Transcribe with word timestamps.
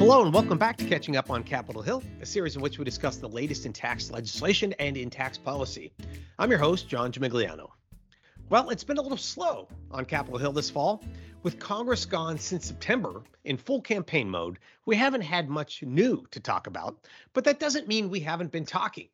Hello, 0.00 0.24
and 0.24 0.32
welcome 0.32 0.56
back 0.56 0.78
to 0.78 0.86
Catching 0.86 1.18
Up 1.18 1.28
on 1.28 1.42
Capitol 1.42 1.82
Hill, 1.82 2.02
a 2.22 2.26
series 2.26 2.56
in 2.56 2.62
which 2.62 2.78
we 2.78 2.86
discuss 2.86 3.18
the 3.18 3.28
latest 3.28 3.66
in 3.66 3.74
tax 3.74 4.10
legislation 4.10 4.72
and 4.78 4.96
in 4.96 5.10
tax 5.10 5.36
policy. 5.36 5.92
I'm 6.38 6.48
your 6.48 6.58
host, 6.58 6.88
John 6.88 7.12
Gimigliano. 7.12 7.68
Well, 8.48 8.70
it's 8.70 8.82
been 8.82 8.96
a 8.96 9.02
little 9.02 9.18
slow 9.18 9.68
on 9.90 10.06
Capitol 10.06 10.38
Hill 10.38 10.52
this 10.52 10.70
fall. 10.70 11.04
With 11.42 11.58
Congress 11.58 12.06
gone 12.06 12.38
since 12.38 12.64
September 12.64 13.22
in 13.44 13.58
full 13.58 13.82
campaign 13.82 14.30
mode, 14.30 14.58
we 14.86 14.96
haven't 14.96 15.20
had 15.20 15.50
much 15.50 15.82
new 15.82 16.26
to 16.30 16.40
talk 16.40 16.66
about, 16.66 17.06
but 17.34 17.44
that 17.44 17.60
doesn't 17.60 17.86
mean 17.86 18.08
we 18.08 18.20
haven't 18.20 18.52
been 18.52 18.64
talking. 18.64 19.10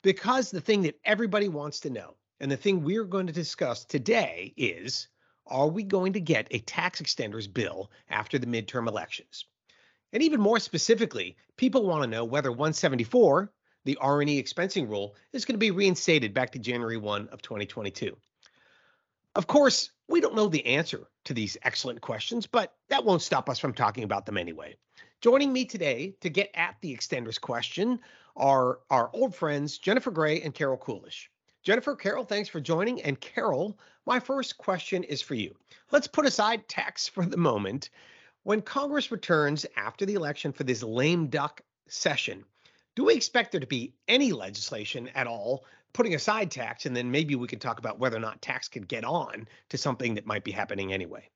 Because 0.00 0.50
the 0.50 0.62
thing 0.62 0.80
that 0.82 0.98
everybody 1.04 1.48
wants 1.48 1.80
to 1.80 1.90
know, 1.90 2.16
and 2.40 2.50
the 2.50 2.56
thing 2.56 2.82
we're 2.82 3.04
going 3.04 3.26
to 3.26 3.32
discuss 3.34 3.84
today 3.84 4.54
is 4.56 5.08
are 5.46 5.68
we 5.68 5.82
going 5.82 6.14
to 6.14 6.20
get 6.20 6.48
a 6.50 6.60
tax 6.60 7.02
extenders 7.02 7.52
bill 7.52 7.90
after 8.08 8.38
the 8.38 8.46
midterm 8.46 8.88
elections? 8.88 9.44
And 10.12 10.22
even 10.22 10.40
more 10.40 10.58
specifically, 10.58 11.36
people 11.56 11.86
want 11.86 12.02
to 12.02 12.08
know 12.08 12.24
whether 12.24 12.50
174, 12.50 13.52
the 13.84 13.96
R&E 14.00 14.42
expensing 14.42 14.88
rule, 14.88 15.14
is 15.32 15.44
going 15.44 15.54
to 15.54 15.58
be 15.58 15.70
reinstated 15.70 16.34
back 16.34 16.50
to 16.52 16.58
January 16.58 16.96
1 16.96 17.28
of 17.28 17.42
2022. 17.42 18.16
Of 19.36 19.46
course, 19.46 19.90
we 20.08 20.20
don't 20.20 20.34
know 20.34 20.48
the 20.48 20.66
answer 20.66 21.08
to 21.24 21.34
these 21.34 21.56
excellent 21.62 22.00
questions, 22.00 22.46
but 22.46 22.74
that 22.88 23.04
won't 23.04 23.22
stop 23.22 23.48
us 23.48 23.60
from 23.60 23.72
talking 23.72 24.02
about 24.02 24.26
them 24.26 24.36
anyway. 24.36 24.76
Joining 25.20 25.52
me 25.52 25.64
today 25.64 26.14
to 26.20 26.28
get 26.28 26.50
at 26.54 26.76
the 26.80 26.96
extenders 26.96 27.40
question 27.40 28.00
are 28.36 28.80
our 28.90 29.10
old 29.12 29.34
friends 29.34 29.78
Jennifer 29.78 30.10
Gray 30.10 30.40
and 30.40 30.54
Carol 30.54 30.78
Kulish. 30.78 31.28
Jennifer, 31.62 31.94
Carol, 31.94 32.24
thanks 32.24 32.48
for 32.48 32.60
joining. 32.60 33.02
And 33.02 33.20
Carol, 33.20 33.78
my 34.06 34.18
first 34.18 34.56
question 34.56 35.04
is 35.04 35.20
for 35.20 35.34
you. 35.34 35.54
Let's 35.90 36.06
put 36.06 36.26
aside 36.26 36.66
tax 36.68 37.06
for 37.06 37.26
the 37.26 37.36
moment. 37.36 37.90
When 38.50 38.62
Congress 38.62 39.12
returns 39.12 39.64
after 39.76 40.04
the 40.04 40.14
election 40.14 40.50
for 40.50 40.64
this 40.64 40.82
lame 40.82 41.28
duck 41.28 41.60
session, 41.86 42.44
do 42.96 43.04
we 43.04 43.14
expect 43.14 43.52
there 43.52 43.60
to 43.60 43.66
be 43.68 43.94
any 44.08 44.32
legislation 44.32 45.06
at 45.14 45.28
all 45.28 45.64
putting 45.92 46.16
aside 46.16 46.50
tax? 46.50 46.84
And 46.84 46.96
then 46.96 47.12
maybe 47.12 47.36
we 47.36 47.46
can 47.46 47.60
talk 47.60 47.78
about 47.78 48.00
whether 48.00 48.16
or 48.16 48.20
not 48.20 48.42
tax 48.42 48.66
could 48.66 48.88
get 48.88 49.04
on 49.04 49.46
to 49.68 49.78
something 49.78 50.16
that 50.16 50.26
might 50.26 50.42
be 50.42 50.50
happening 50.50 50.92
anyway. 50.92 51.30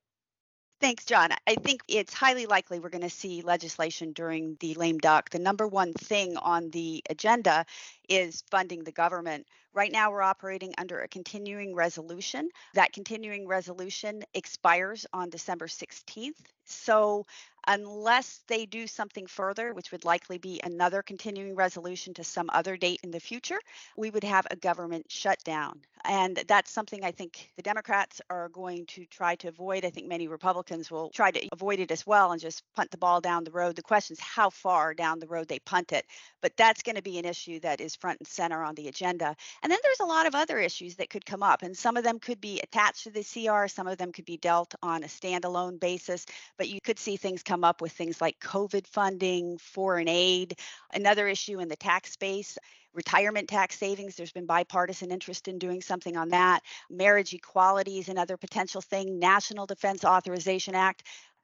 Thanks, 0.80 1.04
John. 1.06 1.30
I 1.46 1.54
think 1.54 1.82
it's 1.88 2.12
highly 2.12 2.46
likely 2.46 2.78
we're 2.78 2.90
going 2.90 3.02
to 3.02 3.08
see 3.10 3.42
legislation 3.42 4.12
during 4.12 4.56
the 4.60 4.74
lame 4.74 4.98
duck. 4.98 5.30
The 5.30 5.38
number 5.38 5.66
one 5.66 5.92
thing 5.94 6.36
on 6.36 6.68
the 6.70 7.02
agenda 7.08 7.64
is 8.08 8.42
funding 8.50 8.84
the 8.84 8.92
government. 8.92 9.46
Right 9.72 9.90
now, 9.90 10.10
we're 10.10 10.22
operating 10.22 10.74
under 10.76 11.00
a 11.00 11.08
continuing 11.08 11.74
resolution. 11.74 12.50
That 12.74 12.92
continuing 12.92 13.48
resolution 13.48 14.22
expires 14.34 15.06
on 15.12 15.30
December 15.30 15.68
16th. 15.68 16.40
So, 16.64 17.24
unless 17.66 18.42
they 18.48 18.66
do 18.66 18.86
something 18.86 19.26
further, 19.26 19.72
which 19.72 19.92
would 19.92 20.04
likely 20.04 20.38
be 20.38 20.60
another 20.64 21.02
continuing 21.02 21.54
resolution 21.54 22.14
to 22.14 22.24
some 22.24 22.50
other 22.52 22.76
date 22.76 23.00
in 23.02 23.10
the 23.10 23.20
future, 23.20 23.58
we 23.96 24.10
would 24.10 24.24
have 24.24 24.46
a 24.50 24.56
government 24.56 25.06
shutdown. 25.10 25.80
And 26.06 26.36
that's 26.48 26.70
something 26.70 27.02
I 27.02 27.12
think 27.12 27.50
the 27.56 27.62
Democrats 27.62 28.20
are 28.28 28.50
going 28.50 28.84
to 28.86 29.06
try 29.06 29.36
to 29.36 29.48
avoid. 29.48 29.86
I 29.86 29.90
think 29.90 30.06
many 30.06 30.28
Republicans 30.28 30.90
will 30.90 31.08
try 31.08 31.30
to 31.30 31.48
avoid 31.50 31.80
it 31.80 31.90
as 31.90 32.06
well 32.06 32.32
and 32.32 32.40
just 32.40 32.62
punt 32.76 32.90
the 32.90 32.98
ball 32.98 33.22
down 33.22 33.44
the 33.44 33.50
road. 33.50 33.76
The 33.76 33.82
question 33.82 34.12
is 34.14 34.20
how 34.20 34.50
far 34.50 34.92
down 34.92 35.18
the 35.18 35.26
road 35.26 35.48
they 35.48 35.60
punt 35.60 35.92
it. 35.92 36.04
But 36.42 36.56
that's 36.58 36.82
going 36.82 36.96
to 36.96 37.02
be 37.02 37.18
an 37.18 37.24
issue 37.24 37.58
that 37.60 37.80
is 37.80 37.96
front 37.96 38.20
and 38.20 38.28
center 38.28 38.62
on 38.62 38.74
the 38.74 38.88
agenda. 38.88 39.34
And 39.62 39.72
then 39.72 39.78
there's 39.82 40.00
a 40.00 40.04
lot 40.04 40.26
of 40.26 40.34
other 40.34 40.58
issues 40.58 40.96
that 40.96 41.08
could 41.08 41.24
come 41.24 41.42
up, 41.42 41.62
and 41.62 41.74
some 41.74 41.96
of 41.96 42.04
them 42.04 42.18
could 42.18 42.40
be 42.40 42.60
attached 42.60 43.04
to 43.04 43.10
the 43.10 43.24
CR, 43.24 43.66
some 43.66 43.86
of 43.86 43.96
them 43.96 44.12
could 44.12 44.26
be 44.26 44.36
dealt 44.36 44.74
on 44.82 45.04
a 45.04 45.06
standalone 45.08 45.80
basis. 45.80 46.26
But 46.58 46.68
you 46.68 46.80
could 46.82 46.98
see 46.98 47.16
things 47.16 47.42
come 47.42 47.53
up 47.62 47.80
with 47.80 47.92
things 47.92 48.20
like 48.20 48.40
COVID 48.40 48.86
funding, 48.86 49.58
foreign 49.58 50.08
aid, 50.08 50.58
another 50.92 51.28
issue 51.28 51.60
in 51.60 51.68
the 51.68 51.76
tax 51.76 52.10
space 52.10 52.58
retirement 52.94 53.48
tax 53.48 53.76
savings. 53.78 54.14
There's 54.14 54.32
been 54.32 54.46
bipartisan 54.46 55.10
interest 55.10 55.48
in 55.48 55.58
doing 55.58 55.82
something 55.82 56.16
on 56.16 56.28
that. 56.30 56.62
Marriage 56.88 57.34
equality 57.34 57.98
is 57.98 58.08
another 58.08 58.36
potential 58.36 58.80
thing. 58.80 59.18
National 59.18 59.66
Defense 59.66 60.04
Authorization 60.04 60.74
Act. 60.74 61.02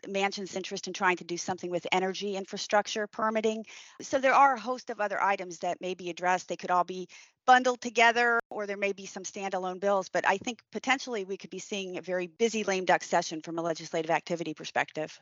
Manchin's 0.08 0.56
interest 0.56 0.86
in 0.86 0.94
trying 0.94 1.18
to 1.18 1.24
do 1.24 1.36
something 1.36 1.70
with 1.70 1.86
energy 1.92 2.36
infrastructure 2.36 3.06
permitting. 3.06 3.66
So 4.00 4.18
there 4.18 4.32
are 4.32 4.54
a 4.54 4.60
host 4.60 4.88
of 4.88 4.98
other 4.98 5.20
items 5.20 5.58
that 5.58 5.80
may 5.82 5.92
be 5.92 6.08
addressed. 6.08 6.48
They 6.48 6.56
could 6.56 6.70
all 6.70 6.84
be 6.84 7.06
bundled 7.46 7.82
together 7.82 8.40
or 8.48 8.66
there 8.66 8.78
may 8.78 8.92
be 8.92 9.04
some 9.04 9.24
standalone 9.24 9.78
bills, 9.78 10.08
but 10.08 10.26
I 10.26 10.38
think 10.38 10.60
potentially 10.72 11.24
we 11.24 11.36
could 11.36 11.50
be 11.50 11.58
seeing 11.58 11.98
a 11.98 12.02
very 12.02 12.28
busy 12.28 12.64
lame 12.64 12.86
duck 12.86 13.02
session 13.02 13.42
from 13.42 13.58
a 13.58 13.62
legislative 13.62 14.10
activity 14.10 14.54
perspective. 14.54 15.20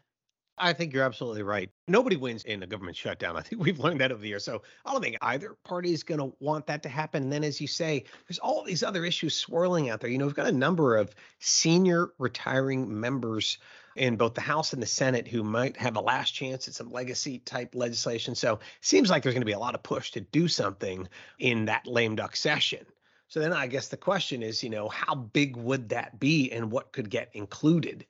I 0.60 0.72
think 0.72 0.92
you're 0.92 1.04
absolutely 1.04 1.42
right. 1.42 1.70
Nobody 1.86 2.16
wins 2.16 2.44
in 2.44 2.62
a 2.62 2.66
government 2.66 2.96
shutdown. 2.96 3.36
I 3.36 3.40
think 3.42 3.62
we've 3.62 3.78
learned 3.78 4.00
that 4.00 4.12
over 4.12 4.20
the 4.20 4.28
years. 4.28 4.44
So 4.44 4.62
I 4.84 4.92
don't 4.92 5.02
think 5.02 5.16
either 5.22 5.56
party 5.64 5.92
is 5.92 6.02
going 6.02 6.20
to 6.20 6.34
want 6.40 6.66
that 6.66 6.82
to 6.84 6.88
happen. 6.88 7.24
And 7.24 7.32
then, 7.32 7.44
as 7.44 7.60
you 7.60 7.66
say, 7.66 8.04
there's 8.26 8.38
all 8.38 8.64
these 8.64 8.82
other 8.82 9.04
issues 9.04 9.34
swirling 9.34 9.90
out 9.90 10.00
there. 10.00 10.10
You 10.10 10.18
know, 10.18 10.26
we've 10.26 10.34
got 10.34 10.46
a 10.48 10.52
number 10.52 10.96
of 10.96 11.14
senior 11.38 12.10
retiring 12.18 13.00
members 13.00 13.58
in 13.96 14.16
both 14.16 14.34
the 14.34 14.40
House 14.40 14.72
and 14.72 14.82
the 14.82 14.86
Senate 14.86 15.26
who 15.26 15.42
might 15.42 15.76
have 15.76 15.96
a 15.96 16.00
last 16.00 16.30
chance 16.30 16.68
at 16.68 16.74
some 16.74 16.90
legacy 16.90 17.40
type 17.40 17.74
legislation. 17.74 18.34
So 18.34 18.54
it 18.54 18.60
seems 18.80 19.10
like 19.10 19.22
there's 19.22 19.34
going 19.34 19.42
to 19.42 19.46
be 19.46 19.52
a 19.52 19.58
lot 19.58 19.74
of 19.74 19.82
push 19.82 20.12
to 20.12 20.20
do 20.20 20.48
something 20.48 21.08
in 21.38 21.64
that 21.66 21.86
lame 21.86 22.16
duck 22.16 22.36
session. 22.36 22.86
So 23.26 23.40
then 23.40 23.52
I 23.52 23.66
guess 23.66 23.88
the 23.88 23.96
question 23.96 24.42
is, 24.42 24.62
you 24.62 24.70
know, 24.70 24.88
how 24.88 25.14
big 25.14 25.56
would 25.56 25.90
that 25.90 26.18
be 26.18 26.50
and 26.50 26.70
what 26.70 26.92
could 26.92 27.10
get 27.10 27.28
included? 27.34 28.06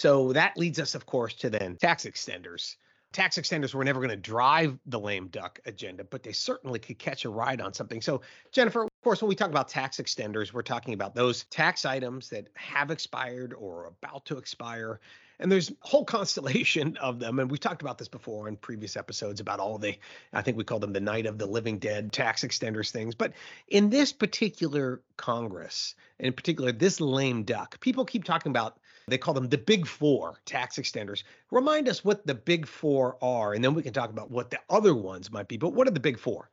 So 0.00 0.32
that 0.32 0.56
leads 0.56 0.78
us, 0.78 0.94
of 0.94 1.04
course, 1.04 1.34
to 1.34 1.50
then 1.50 1.76
tax 1.76 2.06
extenders. 2.06 2.76
Tax 3.12 3.38
extenders 3.38 3.74
were 3.74 3.84
never 3.84 4.00
going 4.00 4.08
to 4.08 4.16
drive 4.16 4.78
the 4.86 4.98
lame 4.98 5.28
duck 5.28 5.60
agenda, 5.66 6.04
but 6.04 6.22
they 6.22 6.32
certainly 6.32 6.78
could 6.78 6.98
catch 6.98 7.26
a 7.26 7.28
ride 7.28 7.60
on 7.60 7.74
something. 7.74 8.00
So, 8.00 8.22
Jennifer, 8.50 8.84
of 8.84 8.88
course, 9.04 9.20
when 9.20 9.28
we 9.28 9.34
talk 9.34 9.50
about 9.50 9.68
tax 9.68 9.98
extenders, 9.98 10.54
we're 10.54 10.62
talking 10.62 10.94
about 10.94 11.14
those 11.14 11.44
tax 11.50 11.84
items 11.84 12.30
that 12.30 12.48
have 12.54 12.90
expired 12.90 13.52
or 13.52 13.82
are 13.82 13.86
about 13.88 14.24
to 14.24 14.38
expire. 14.38 15.00
And 15.38 15.52
there's 15.52 15.68
a 15.68 15.74
whole 15.80 16.06
constellation 16.06 16.96
of 16.96 17.18
them. 17.18 17.38
And 17.38 17.50
we've 17.50 17.60
talked 17.60 17.82
about 17.82 17.98
this 17.98 18.08
before 18.08 18.48
in 18.48 18.56
previous 18.56 18.96
episodes 18.96 19.40
about 19.40 19.60
all 19.60 19.76
the, 19.76 19.98
I 20.32 20.40
think 20.40 20.56
we 20.56 20.64
call 20.64 20.78
them 20.78 20.94
the 20.94 21.00
night 21.00 21.26
of 21.26 21.36
the 21.36 21.46
living 21.46 21.78
dead 21.78 22.10
tax 22.10 22.42
extenders 22.42 22.90
things. 22.90 23.14
But 23.14 23.34
in 23.68 23.90
this 23.90 24.14
particular 24.14 25.02
Congress, 25.18 25.94
in 26.18 26.32
particular, 26.32 26.72
this 26.72 27.02
lame 27.02 27.42
duck, 27.42 27.78
people 27.80 28.06
keep 28.06 28.24
talking 28.24 28.48
about 28.48 28.78
they 29.08 29.18
call 29.18 29.34
them 29.34 29.48
the 29.48 29.58
big 29.58 29.86
four 29.86 30.40
tax 30.44 30.76
extenders. 30.76 31.22
Remind 31.50 31.88
us 31.88 32.04
what 32.04 32.26
the 32.26 32.34
big 32.34 32.66
four 32.66 33.16
are, 33.22 33.54
and 33.54 33.64
then 33.64 33.74
we 33.74 33.82
can 33.82 33.92
talk 33.92 34.10
about 34.10 34.30
what 34.30 34.50
the 34.50 34.60
other 34.68 34.94
ones 34.94 35.30
might 35.30 35.48
be. 35.48 35.56
But 35.56 35.74
what 35.74 35.88
are 35.88 35.92
the 35.92 36.00
big 36.00 36.18
four? 36.18 36.50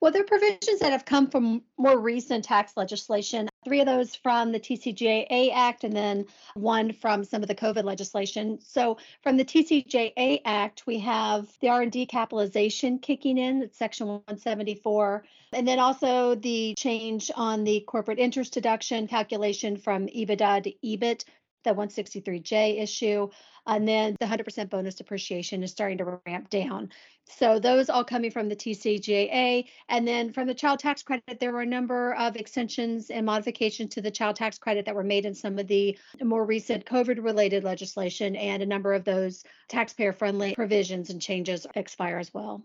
Well, 0.00 0.12
there 0.12 0.22
are 0.22 0.26
provisions 0.26 0.80
that 0.80 0.92
have 0.92 1.04
come 1.04 1.28
from 1.28 1.62
more 1.76 1.98
recent 1.98 2.44
tax 2.44 2.76
legislation. 2.76 3.48
Three 3.64 3.80
of 3.80 3.86
those 3.86 4.14
from 4.14 4.52
the 4.52 4.60
TCJA 4.60 5.52
Act, 5.52 5.84
and 5.84 5.94
then 5.94 6.26
one 6.54 6.92
from 6.92 7.24
some 7.24 7.42
of 7.42 7.48
the 7.48 7.54
COVID 7.54 7.84
legislation. 7.84 8.60
So, 8.60 8.98
from 9.22 9.36
the 9.36 9.44
TCJA 9.44 10.40
Act, 10.44 10.86
we 10.86 10.98
have 11.00 11.48
the 11.60 11.68
R&D 11.68 12.06
capitalization 12.06 12.98
kicking 12.98 13.36
in. 13.36 13.60
That's 13.60 13.78
Section 13.78 14.06
174, 14.06 15.24
and 15.52 15.66
then 15.66 15.78
also 15.78 16.34
the 16.34 16.74
change 16.78 17.30
on 17.34 17.64
the 17.64 17.80
corporate 17.80 18.18
interest 18.18 18.54
deduction 18.54 19.06
calculation 19.06 19.76
from 19.76 20.06
EBITDA 20.06 20.64
to 20.64 20.72
EBIT 20.86 21.24
the 21.64 21.74
163J 21.74 22.80
issue. 22.80 23.28
And 23.66 23.86
then 23.86 24.16
the 24.18 24.26
100% 24.26 24.70
bonus 24.70 24.94
depreciation 24.94 25.62
is 25.62 25.70
starting 25.70 25.98
to 25.98 26.20
ramp 26.26 26.48
down. 26.48 26.90
So 27.26 27.58
those 27.58 27.90
all 27.90 28.04
coming 28.04 28.30
from 28.30 28.48
the 28.48 28.56
TCJA. 28.56 29.66
And 29.90 30.08
then 30.08 30.32
from 30.32 30.46
the 30.46 30.54
child 30.54 30.78
tax 30.78 31.02
credit, 31.02 31.38
there 31.38 31.52
were 31.52 31.60
a 31.60 31.66
number 31.66 32.14
of 32.14 32.36
extensions 32.36 33.10
and 33.10 33.26
modifications 33.26 33.94
to 33.94 34.00
the 34.00 34.10
child 34.10 34.36
tax 34.36 34.58
credit 34.58 34.86
that 34.86 34.94
were 34.94 35.04
made 35.04 35.26
in 35.26 35.34
some 35.34 35.58
of 35.58 35.66
the 35.66 35.98
more 36.22 36.46
recent 36.46 36.86
COVID 36.86 37.22
related 37.22 37.64
legislation. 37.64 38.36
And 38.36 38.62
a 38.62 38.66
number 38.66 38.94
of 38.94 39.04
those 39.04 39.44
taxpayer 39.68 40.14
friendly 40.14 40.54
provisions 40.54 41.10
and 41.10 41.20
changes 41.20 41.66
expire 41.74 42.18
as 42.18 42.32
well. 42.32 42.64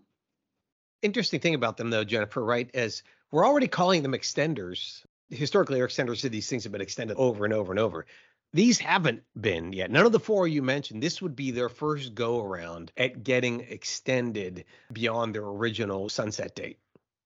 Interesting 1.02 1.40
thing 1.40 1.54
about 1.54 1.76
them, 1.76 1.90
though, 1.90 2.04
Jennifer, 2.04 2.42
right? 2.42 2.70
Is 2.72 3.02
we're 3.30 3.46
already 3.46 3.68
calling 3.68 4.02
them 4.02 4.12
extenders. 4.12 5.04
Historically, 5.28 5.82
our 5.82 5.88
extenders 5.88 6.22
to 6.22 6.30
these 6.30 6.48
things 6.48 6.62
have 6.62 6.72
been 6.72 6.80
extended 6.80 7.18
over 7.18 7.44
and 7.44 7.52
over 7.52 7.72
and 7.72 7.78
over. 7.78 8.06
These 8.54 8.78
haven't 8.78 9.24
been 9.38 9.72
yet. 9.72 9.90
None 9.90 10.06
of 10.06 10.12
the 10.12 10.20
four 10.20 10.46
you 10.46 10.62
mentioned, 10.62 11.02
this 11.02 11.20
would 11.20 11.34
be 11.34 11.50
their 11.50 11.68
first 11.68 12.14
go 12.14 12.40
around 12.40 12.92
at 12.96 13.24
getting 13.24 13.60
extended 13.62 14.64
beyond 14.92 15.34
their 15.34 15.44
original 15.44 16.08
sunset 16.08 16.54
date. 16.54 16.78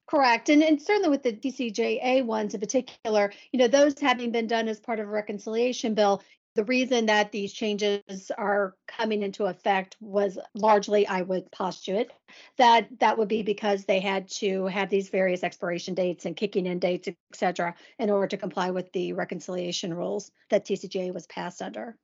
Correct. 0.07 0.49
And, 0.49 0.63
and 0.63 0.81
certainly 0.81 1.11
with 1.11 1.23
the 1.23 1.35
TCJA 1.35 2.25
ones 2.25 2.55
in 2.55 2.61
particular, 2.61 3.31
you 3.53 3.59
know, 3.59 3.69
those 3.69 4.01
having 4.01 4.33
been 4.33 4.47
done 4.47 4.69
as 4.69 4.81
part 4.81 5.01
of 5.01 5.07
a 5.07 5.11
reconciliation 5.11 5.93
bill, 5.93 6.23
the 6.55 6.65
reason 6.65 7.07
that 7.07 7.31
these 7.31 7.53
changes 7.53 8.31
are 8.37 8.75
coming 8.87 9.23
into 9.23 9.47
effect 9.47 9.97
was 10.01 10.39
largely, 10.55 11.07
I 11.07 11.23
would 11.23 11.51
postulate, 11.53 12.11
that 12.57 12.89
that 13.01 13.19
would 13.19 13.29
be 13.29 13.43
because 13.43 13.85
they 13.85 14.01
had 14.01 14.29
to 14.39 14.67
have 14.67 14.91
these 14.91 15.09
various 15.09 15.45
expiration 15.45 15.95
dates 15.95 16.27
and 16.27 16.37
kicking 16.37 16.67
in 16.67 16.79
dates, 16.79 17.09
et 17.09 17.17
cetera, 17.35 17.75
in 17.99 18.11
order 18.11 18.27
to 18.29 18.37
comply 18.37 18.71
with 18.71 18.91
the 18.93 19.13
reconciliation 19.13 19.95
rules 19.95 20.31
that 20.51 20.65
TCJA 20.65 21.13
was 21.15 21.27
passed 21.27 21.63
under. 21.63 21.97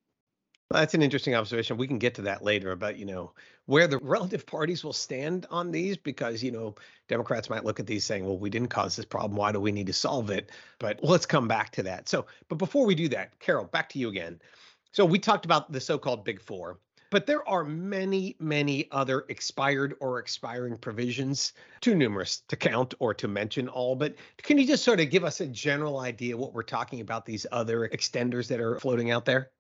That's 0.71 0.95
an 0.95 1.03
interesting 1.03 1.35
observation. 1.35 1.77
We 1.77 1.87
can 1.87 1.99
get 1.99 2.15
to 2.17 2.23
that 2.23 2.43
later 2.43 2.73
about, 2.73 2.97
you 2.97 3.05
know, 3.05 3.33
where 3.67 3.87
the 3.87 3.99
relative 4.03 4.47
parties 4.47 4.83
will 4.83 4.93
stand 4.93 5.47
on 5.51 5.71
these 5.71 5.97
because, 5.97 6.43
you 6.43 6.51
know, 6.51 6.75
Democrats 7.09 7.51
might 7.51 7.65
look 7.65 7.79
at 7.79 7.87
these 7.87 8.05
saying, 8.05 8.25
well, 8.25 8.39
we 8.39 8.51
didn't 8.51 8.69
cause 8.69 8.97
this 8.97 9.05
problem. 9.05 9.37
Why 9.37 9.53
do 9.53 9.61
we 9.61 9.73
need 9.73 9.87
to 9.87 9.93
solve 9.93 10.31
it? 10.31 10.51
But 10.79 11.01
let's 11.03 11.27
come 11.27 11.47
back 11.47 11.71
to 11.73 11.83
that. 11.85 12.09
So, 12.09 12.27
but 12.49 12.57
before 12.57 12.87
we 12.87 12.95
do 12.95 13.09
that, 13.09 13.39
Carol, 13.41 13.67
back 13.67 13.89
to 13.91 13.99
you 13.99 14.09
again. 14.09 14.41
So 14.93 15.05
we 15.05 15.19
talked 15.19 15.45
about 15.45 15.71
the 15.71 15.81
so 15.81 15.99
called 15.99 16.25
Big 16.25 16.41
Four. 16.41 16.79
But 17.11 17.27
there 17.27 17.49
are 17.49 17.63
many, 17.63 18.35
many 18.41 18.89
other 18.91 19.25
expired 19.29 19.95
or 20.01 20.19
expiring 20.19 20.77
provisions, 20.77 21.53
too 21.81 21.95
numerous 21.95 22.43
to 22.49 22.57
count 22.57 22.95
or 22.99 23.15
to 23.15 23.29
mention 23.29 23.69
all. 23.69 23.95
But 23.95 24.17
can 24.39 24.59
you 24.59 24.67
just 24.67 24.83
sort 24.83 24.99
of 24.99 25.11
give 25.11 25.23
us 25.23 25.41
a 25.41 25.47
general 25.47 26.01
idea 26.01 26.37
what 26.37 26.55
we're 26.55 26.65
talking 26.65 27.01
about, 27.01 27.25
these 27.25 27.47
other 27.53 27.89
extenders 27.89 28.49
that 28.49 28.59
are 28.59 28.81
floating 28.81 29.13
out 29.13 29.25
there? 29.27 29.53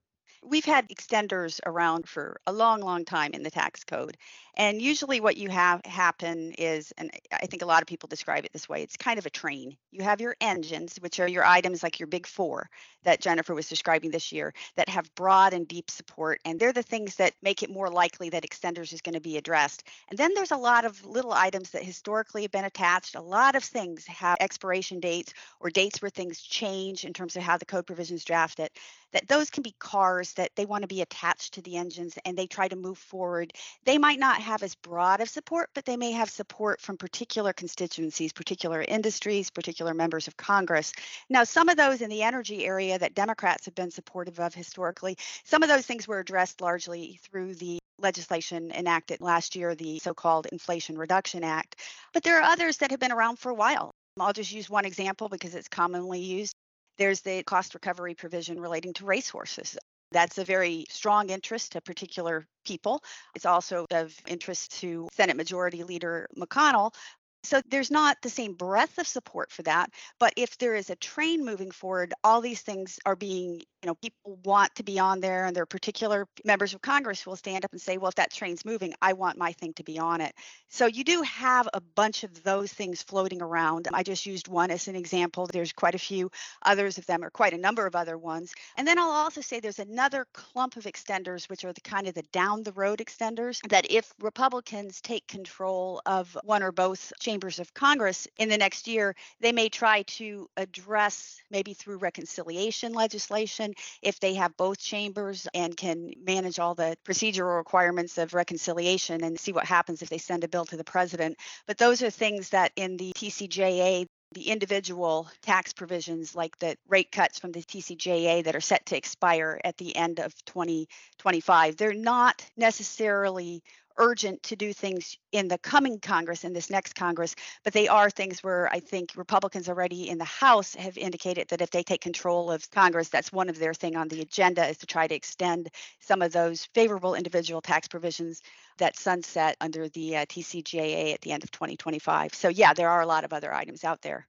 We've 0.45 0.65
had 0.65 0.89
extenders 0.89 1.59
around 1.67 2.09
for 2.09 2.41
a 2.47 2.53
long, 2.53 2.81
long 2.81 3.05
time 3.05 3.33
in 3.33 3.43
the 3.43 3.51
tax 3.51 3.83
code. 3.85 4.17
And 4.57 4.81
usually, 4.81 5.21
what 5.21 5.37
you 5.37 5.49
have 5.49 5.85
happen 5.85 6.53
is, 6.53 6.93
and 6.97 7.11
I 7.33 7.47
think 7.47 7.63
a 7.63 7.67
lot 7.67 7.83
of 7.83 7.89
people 7.89 8.07
describe 8.07 8.45
it 8.45 8.53
this 8.53 8.69
way 8.69 8.83
it's 8.83 8.97
kind 8.97 9.19
of 9.19 9.27
a 9.27 9.31
train. 9.31 9.77
You 9.91 10.03
have 10.03 10.21
your 10.21 10.37
engines, 10.41 10.97
which 11.01 11.19
are 11.21 11.29
your 11.29 11.45
items 11.45 11.83
like 11.83 11.99
your 11.99 12.07
big 12.07 12.27
four 12.27 12.69
that 13.03 13.21
Jennifer 13.21 13.55
was 13.55 13.69
describing 13.69 14.11
this 14.11 14.33
year, 14.33 14.55
that 14.77 14.89
have 14.89 15.15
broad 15.15 15.53
and 15.53 15.69
deep 15.69 15.91
support. 15.91 16.41
And 16.45 16.59
they're 16.59 16.73
the 16.73 16.83
things 16.83 17.17
that 17.17 17.35
make 17.43 17.63
it 17.63 17.71
more 17.71 17.91
likely 17.91 18.31
that 18.31 18.45
extenders 18.45 18.93
is 18.93 19.01
going 19.01 19.15
to 19.15 19.21
be 19.21 19.37
addressed. 19.37 19.85
And 20.09 20.19
then 20.19 20.33
there's 20.35 20.53
a 20.53 20.57
lot 20.57 20.85
of 20.85 21.05
little 21.05 21.33
items 21.33 21.71
that 21.71 21.83
historically 21.83 22.43
have 22.43 22.53
been 22.53 22.65
attached. 22.65 23.15
A 23.15 23.21
lot 23.21 23.57
of 23.57 23.65
things 23.65 24.07
have 24.07 24.39
expiration 24.41 25.01
dates 25.01 25.35
or 25.61 25.71
dates 25.71 26.01
where 26.01 26.11
things 26.11 26.41
change 26.41 27.05
in 27.05 27.13
terms 27.13 27.37
of 27.37 27.43
how 27.43 27.57
the 27.57 27.67
code 27.67 27.87
provisions 27.87 28.25
draft 28.25 28.61
it 28.61 28.73
that 29.15 29.29
those 29.29 29.49
can 29.49 29.63
be 29.63 29.75
cars 29.79 30.33
that 30.35 30.51
they 30.57 30.67
want 30.67 30.83
to 30.83 30.89
be 30.89 31.01
attached 31.01 31.55
to 31.55 31.63
the 31.63 31.77
engines 31.77 32.19
and 32.25 32.37
they 32.37 32.49
try 32.49 32.67
to 32.67 32.77
move 32.77 32.99
forward. 32.99 33.53
They 33.85 33.97
might 33.97 34.19
not 34.19 34.43
have 34.45 34.63
as 34.63 34.75
broad 34.77 35.21
of 35.21 35.29
support, 35.29 35.71
but 35.75 35.85
they 35.85 35.97
may 35.97 36.13
have 36.13 36.31
support 36.31 36.81
from 36.81 36.97
particular 36.97 37.53
constituencies, 37.53 38.33
particular 38.33 38.85
industries, 38.87 39.51
particular 39.51 39.95
members 39.95 40.29
of 40.29 40.37
Congress. 40.37 40.93
Now, 41.29 41.45
some 41.45 41.69
of 41.69 41.77
those 41.77 42.01
in 42.01 42.11
the 42.11 42.23
energy 42.23 42.65
area 42.65 42.99
that 42.99 43.15
Democrats 43.15 43.65
have 43.65 43.75
been 43.75 43.91
supportive 43.91 44.39
of 44.39 44.55
historically, 44.55 45.17
some 45.45 45.63
of 45.63 45.69
those 45.69 45.87
things 45.87 46.07
were 46.07 46.21
addressed 46.21 46.61
largely 46.61 47.19
through 47.23 47.55
the 47.55 47.79
legislation 47.99 48.71
enacted 48.73 49.21
last 49.21 49.57
year, 49.57 49.75
the 49.75 49.99
so 49.99 50.15
called 50.15 50.47
Inflation 50.53 50.97
Reduction 50.97 51.43
Act. 51.43 51.77
But 52.13 52.23
there 52.23 52.39
are 52.39 52.43
others 52.43 52.79
that 52.79 52.91
have 52.91 53.01
been 53.01 53.13
around 53.13 53.39
for 53.39 53.51
a 53.51 53.55
while. 53.55 53.93
I'll 54.21 54.33
just 54.33 54.53
use 54.53 54.71
one 54.71 54.85
example 54.85 55.29
because 55.29 55.55
it's 55.55 55.69
commonly 55.69 56.21
used. 56.21 56.55
There's 56.99 57.21
the 57.21 57.43
cost 57.43 57.75
recovery 57.75 58.15
provision 58.15 58.61
relating 58.61 58.93
to 58.95 59.05
racehorses. 59.05 59.77
That's 60.15 60.39
a 60.39 60.45
very 60.45 60.87
strong 60.89 61.31
interest 61.31 61.73
to 61.73 61.81
particular 61.81 62.47
people. 62.65 63.03
It's 63.35 63.45
also 63.45 63.85
of 63.91 64.15
interest 64.29 64.71
to 64.81 65.09
Senate 65.13 65.37
Majority 65.37 65.83
Leader 65.83 66.29
McConnell, 66.39 66.95
so 67.45 67.61
there's 67.69 67.91
not 67.91 68.17
the 68.23 68.31
same 68.31 68.55
breadth 68.55 68.99
of 68.99 69.07
support 69.07 69.51
for 69.51 69.63
that. 69.63 69.91
But 70.19 70.33
if 70.37 70.59
there 70.59 70.75
is 70.75 70.91
a 70.91 70.97
train 70.97 71.45
moving 71.45 71.71
forward, 71.71 72.15
all 72.23 72.41
these 72.41 72.63
things 72.63 72.99
are 73.05 73.17
being, 73.17 73.61
you 73.83 73.87
know, 73.87 73.95
people 73.97 74.39
want 74.45 74.75
to 74.77 74.83
be 74.83 74.99
on 74.99 75.21
there 75.21 75.47
and 75.47 75.55
their 75.55 75.67
particular 75.67 76.27
members 76.45 76.75
of 76.75 76.83
Congress 76.83 77.27
will 77.27 77.37
stand 77.37 77.65
up 77.65 77.73
and 77.73 77.81
say, 77.81 77.99
well, 77.99 78.09
if 78.09 78.15
that 78.15 78.33
train's 78.33 78.65
moving, 78.65 78.95
I 79.03 79.13
want 79.13 79.39
my 79.39 79.53
thing 79.53 79.75
to 79.75 79.85
be 79.85 79.99
on 79.99 80.21
it. 80.21 80.35
So 80.69 80.87
you 80.87 81.05
do 81.05 81.23
have 81.23 81.69
a 81.73 81.81
bunch 81.81 82.25
of 82.25 82.43
those 82.43 82.73
things 82.73 83.03
floating 83.03 83.43
around. 83.43 83.89
I 83.93 84.03
just 84.03 84.27
used 84.27 84.49
one 84.49 84.71
as 84.71 84.89
an 84.89 84.97
example. 84.97 85.47
There's 85.47 85.73
quite 85.73 85.95
a 85.95 85.99
few 85.99 86.31
others 86.63 86.99
of 86.99 87.07
them, 87.07 87.23
or 87.23 87.31
quite 87.31 87.53
a 87.53 87.59
number 87.59 87.87
of 87.87 87.95
other 87.95 88.19
ones. 88.19 88.55
And 88.77 88.87
then 88.87 88.99
I'll 88.99 89.11
also 89.11 89.41
say 89.41 89.61
there's 89.61 89.79
another 89.79 90.27
clump 90.33 90.77
of 90.77 90.85
extenders, 90.85 91.49
which 91.49 91.65
are 91.65 91.73
the 91.73 91.81
kind 91.81 92.07
of 92.07 92.15
the 92.15 92.23
down 92.33 92.63
the 92.63 92.73
road 92.73 92.99
extenders 92.99 93.61
that 93.69 93.87
if 93.91 94.13
Republicans 94.21 95.01
take 95.01 95.27
control 95.27 96.01
of 96.07 96.37
one 96.45 96.63
or 96.63 96.73
both 96.73 97.13
chambers 97.35 97.59
of 97.59 97.75
Congress 97.75 98.29
in 98.39 98.49
the 98.49 98.57
next 98.57 98.87
year, 98.87 99.17
they 99.41 99.51
may 99.51 99.69
try 99.69 100.03
to 100.03 100.49
address 100.57 101.41
maybe 101.51 101.75
through 101.75 101.97
reconciliation 101.97 102.93
legislation 102.93 103.75
if 104.03 104.21
they 104.21 104.35
have 104.35 104.57
both 104.57 104.79
chambers 104.79 105.49
and 105.53 105.77
can 105.77 106.13
manage 106.25 106.61
all 106.61 106.77
the 106.77 106.97
procedural 107.05 107.57
requirements 107.57 108.19
of 108.19 108.35
reconciliation 108.35 109.25
and 109.25 109.41
see 109.41 109.51
what 109.51 109.65
happens 109.65 110.01
if 110.01 110.09
they 110.09 110.19
send 110.19 110.45
a 110.45 110.49
bill 110.49 110.65
to 110.65 110.77
the 110.77 110.85
president. 110.85 111.37
But 111.67 111.77
those 111.77 112.05
are 112.05 112.11
things 112.11 112.51
that 112.51 112.71
in 112.77 112.97
the 112.97 113.13
TCJA, 113.17 114.07
the 114.31 114.49
individual 114.49 115.29
tax 115.43 115.73
provisions 115.73 116.37
like 116.37 116.57
the 116.59 116.77
rate 116.89 117.11
cuts 117.11 117.41
from 117.41 117.51
the 117.51 117.63
TCJA 117.63 118.45
that 118.45 118.55
are 118.55 118.61
set 118.61 118.87
to 118.87 118.97
expire 118.97 119.61
at 119.65 119.77
the 119.77 119.97
end 119.97 120.21
of 120.21 120.33
2025, 120.45 121.77
they're 121.77 121.93
not 121.95 122.45
necessarily 122.57 123.63
urgent 123.97 124.43
to 124.45 124.57
do 124.57 124.73
things 124.73 125.17
in 125.33 125.49
the 125.49 125.59
coming 125.59 125.99
Congress, 125.99 126.45
in 126.45 126.53
this 126.53 126.71
next 126.71 126.95
Congress, 126.95 127.35
but 127.63 127.73
they 127.73 127.89
are 127.89 128.11
things 128.11 128.43
where 128.43 128.69
I 128.73 128.81
think 128.81 129.13
Republicans 129.17 129.69
already 129.69 130.09
in 130.09 130.19
the 130.19 130.25
House 130.25 130.75
have 130.75 130.97
indicated 130.99 131.49
that 131.49 131.61
if 131.61 131.71
they 131.71 131.83
take 131.83 132.01
control 132.01 132.51
of 132.51 132.71
Congress, 132.71 133.09
that's 133.09 133.33
one 133.33 133.49
of 133.49 133.59
their 133.59 133.75
thing 133.75 133.97
on 133.97 134.09
the 134.09 134.21
agenda 134.21 134.67
is 134.67 134.79
to 134.79 134.87
try 134.87 135.07
to 135.07 135.15
extend 135.15 135.71
some 136.01 136.23
of 136.23 136.33
those 136.33 136.65
favorable 136.75 137.15
individual 137.15 137.61
tax 137.61 137.89
provisions 137.89 138.43
that 138.79 138.97
sunset 138.97 139.57
under 139.61 139.89
the 139.89 140.17
uh, 140.17 140.27
TCJA 140.27 141.15
at 141.15 141.21
the 141.21 141.33
end 141.33 141.45
of 141.45 141.51
2025. 141.51 142.35
So 142.35 142.49
yeah, 142.49 142.75
there 142.75 142.91
are 142.91 143.03
a 143.03 143.07
lot 143.07 143.25
of 143.25 143.33
other 143.33 143.53
items 143.53 143.85
out 143.85 144.03
there. 144.03 144.27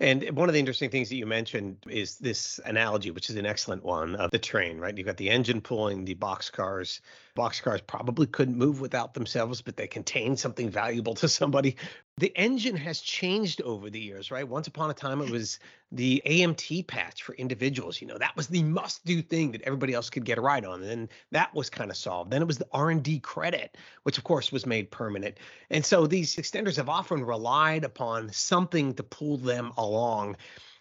And 0.00 0.30
one 0.36 0.48
of 0.48 0.52
the 0.52 0.60
interesting 0.60 0.90
things 0.90 1.08
that 1.08 1.16
you 1.16 1.26
mentioned 1.26 1.78
is 1.88 2.18
this 2.18 2.60
analogy, 2.64 3.10
which 3.10 3.30
is 3.30 3.36
an 3.36 3.46
excellent 3.46 3.82
one 3.82 4.14
of 4.14 4.30
the 4.30 4.38
train, 4.38 4.78
right? 4.78 4.96
You've 4.96 5.06
got 5.06 5.16
the 5.16 5.28
engine 5.28 5.60
pulling 5.60 6.04
the 6.04 6.14
boxcars. 6.14 7.00
Boxcars 7.38 7.86
probably 7.86 8.26
couldn't 8.26 8.58
move 8.58 8.80
without 8.80 9.14
themselves, 9.14 9.62
but 9.62 9.76
they 9.76 9.86
contain 9.86 10.36
something 10.36 10.68
valuable 10.68 11.14
to 11.14 11.28
somebody. 11.28 11.76
The 12.16 12.36
engine 12.36 12.76
has 12.76 13.00
changed 13.00 13.62
over 13.62 13.88
the 13.88 14.00
years, 14.00 14.32
right? 14.32 14.46
Once 14.46 14.66
upon 14.66 14.90
a 14.90 14.94
time, 14.94 15.20
it 15.20 15.30
was 15.30 15.60
the 15.92 16.20
AMT 16.26 16.88
patch 16.88 17.22
for 17.22 17.36
individuals. 17.36 18.00
You 18.00 18.08
know, 18.08 18.18
that 18.18 18.36
was 18.36 18.48
the 18.48 18.64
must-do 18.64 19.22
thing 19.22 19.52
that 19.52 19.62
everybody 19.62 19.94
else 19.94 20.10
could 20.10 20.24
get 20.24 20.36
a 20.36 20.40
ride 20.40 20.64
on. 20.64 20.82
And 20.82 20.90
then 20.90 21.08
that 21.30 21.54
was 21.54 21.70
kind 21.70 21.92
of 21.92 21.96
solved. 21.96 22.32
Then 22.32 22.42
it 22.42 22.48
was 22.48 22.58
the 22.58 22.66
R&D 22.72 23.20
credit, 23.20 23.76
which 24.02 24.18
of 24.18 24.24
course 24.24 24.50
was 24.50 24.66
made 24.66 24.90
permanent. 24.90 25.38
And 25.70 25.84
so 25.84 26.08
these 26.08 26.34
extenders 26.34 26.76
have 26.76 26.88
often 26.88 27.24
relied 27.24 27.84
upon 27.84 28.32
something 28.32 28.94
to 28.94 29.04
pull 29.04 29.36
them 29.36 29.72
along. 29.76 30.36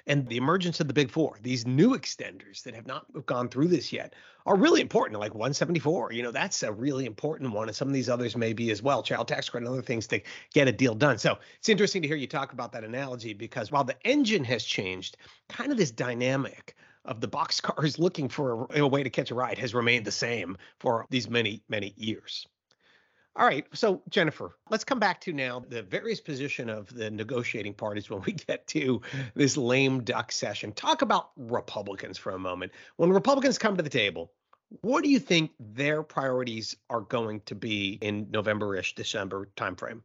And 0.07 0.25
the 0.25 0.37
emergence 0.37 0.79
of 0.79 0.87
the 0.87 0.93
big 0.93 1.11
four, 1.11 1.37
these 1.41 1.67
new 1.67 1.91
extenders 1.91 2.63
that 2.63 2.73
have 2.73 2.87
not 2.87 3.05
gone 3.25 3.49
through 3.49 3.67
this 3.67 3.91
yet, 3.91 4.13
are 4.45 4.55
really 4.55 4.79
important. 4.79 5.19
Like 5.19 5.33
174, 5.33 6.13
you 6.13 6.23
know, 6.23 6.31
that's 6.31 6.63
a 6.63 6.71
really 6.71 7.05
important 7.05 7.51
one. 7.51 7.67
And 7.67 7.75
some 7.75 7.89
of 7.89 7.93
these 7.93 8.07
others 8.07 8.37
may 8.37 8.53
be 8.53 8.71
as 8.71 8.81
well, 8.81 9.03
child 9.03 9.27
tax 9.27 9.49
credit 9.49 9.67
and 9.67 9.73
other 9.73 9.83
things 9.83 10.07
to 10.07 10.21
get 10.53 10.69
a 10.69 10.71
deal 10.71 10.95
done. 10.95 11.17
So 11.17 11.37
it's 11.57 11.67
interesting 11.67 12.01
to 12.01 12.07
hear 12.07 12.15
you 12.15 12.25
talk 12.25 12.53
about 12.53 12.71
that 12.71 12.85
analogy 12.85 13.33
because 13.33 13.69
while 13.69 13.83
the 13.83 13.97
engine 14.05 14.45
has 14.45 14.63
changed, 14.63 15.17
kind 15.49 15.73
of 15.73 15.77
this 15.77 15.91
dynamic 15.91 16.75
of 17.03 17.19
the 17.19 17.27
box 17.27 17.59
cars 17.59 17.99
looking 17.99 18.29
for 18.29 18.65
a, 18.71 18.83
a 18.83 18.87
way 18.87 19.03
to 19.03 19.09
catch 19.09 19.31
a 19.31 19.35
ride 19.35 19.57
has 19.57 19.73
remained 19.73 20.05
the 20.05 20.11
same 20.11 20.57
for 20.79 21.05
these 21.09 21.29
many, 21.29 21.61
many 21.67 21.93
years. 21.97 22.47
All 23.37 23.45
right. 23.45 23.67
So, 23.71 24.01
Jennifer, 24.09 24.57
let's 24.71 24.83
come 24.83 24.97
back 24.97 25.21
to 25.21 25.31
now 25.31 25.63
the 25.69 25.83
various 25.83 26.19
position 26.19 26.71
of 26.71 26.91
the 26.91 27.11
negotiating 27.11 27.75
parties 27.75 28.09
when 28.09 28.23
we 28.25 28.33
get 28.47 28.65
to 28.67 28.99
this 29.35 29.55
lame 29.55 30.03
duck 30.03 30.31
session. 30.31 30.71
Talk 30.71 31.03
about 31.03 31.29
Republicans 31.37 32.17
for 32.17 32.31
a 32.31 32.39
moment. 32.39 32.71
When 32.95 33.11
Republicans 33.11 33.59
come 33.59 33.77
to 33.77 33.83
the 33.83 33.89
table, 33.89 34.31
what 34.81 35.03
do 35.03 35.09
you 35.11 35.19
think 35.19 35.51
their 35.59 36.01
priorities 36.01 36.75
are 36.89 37.01
going 37.01 37.41
to 37.41 37.53
be 37.53 37.99
in 38.01 38.27
November-ish, 38.31 38.95
December 38.95 39.49
timeframe? 39.55 40.01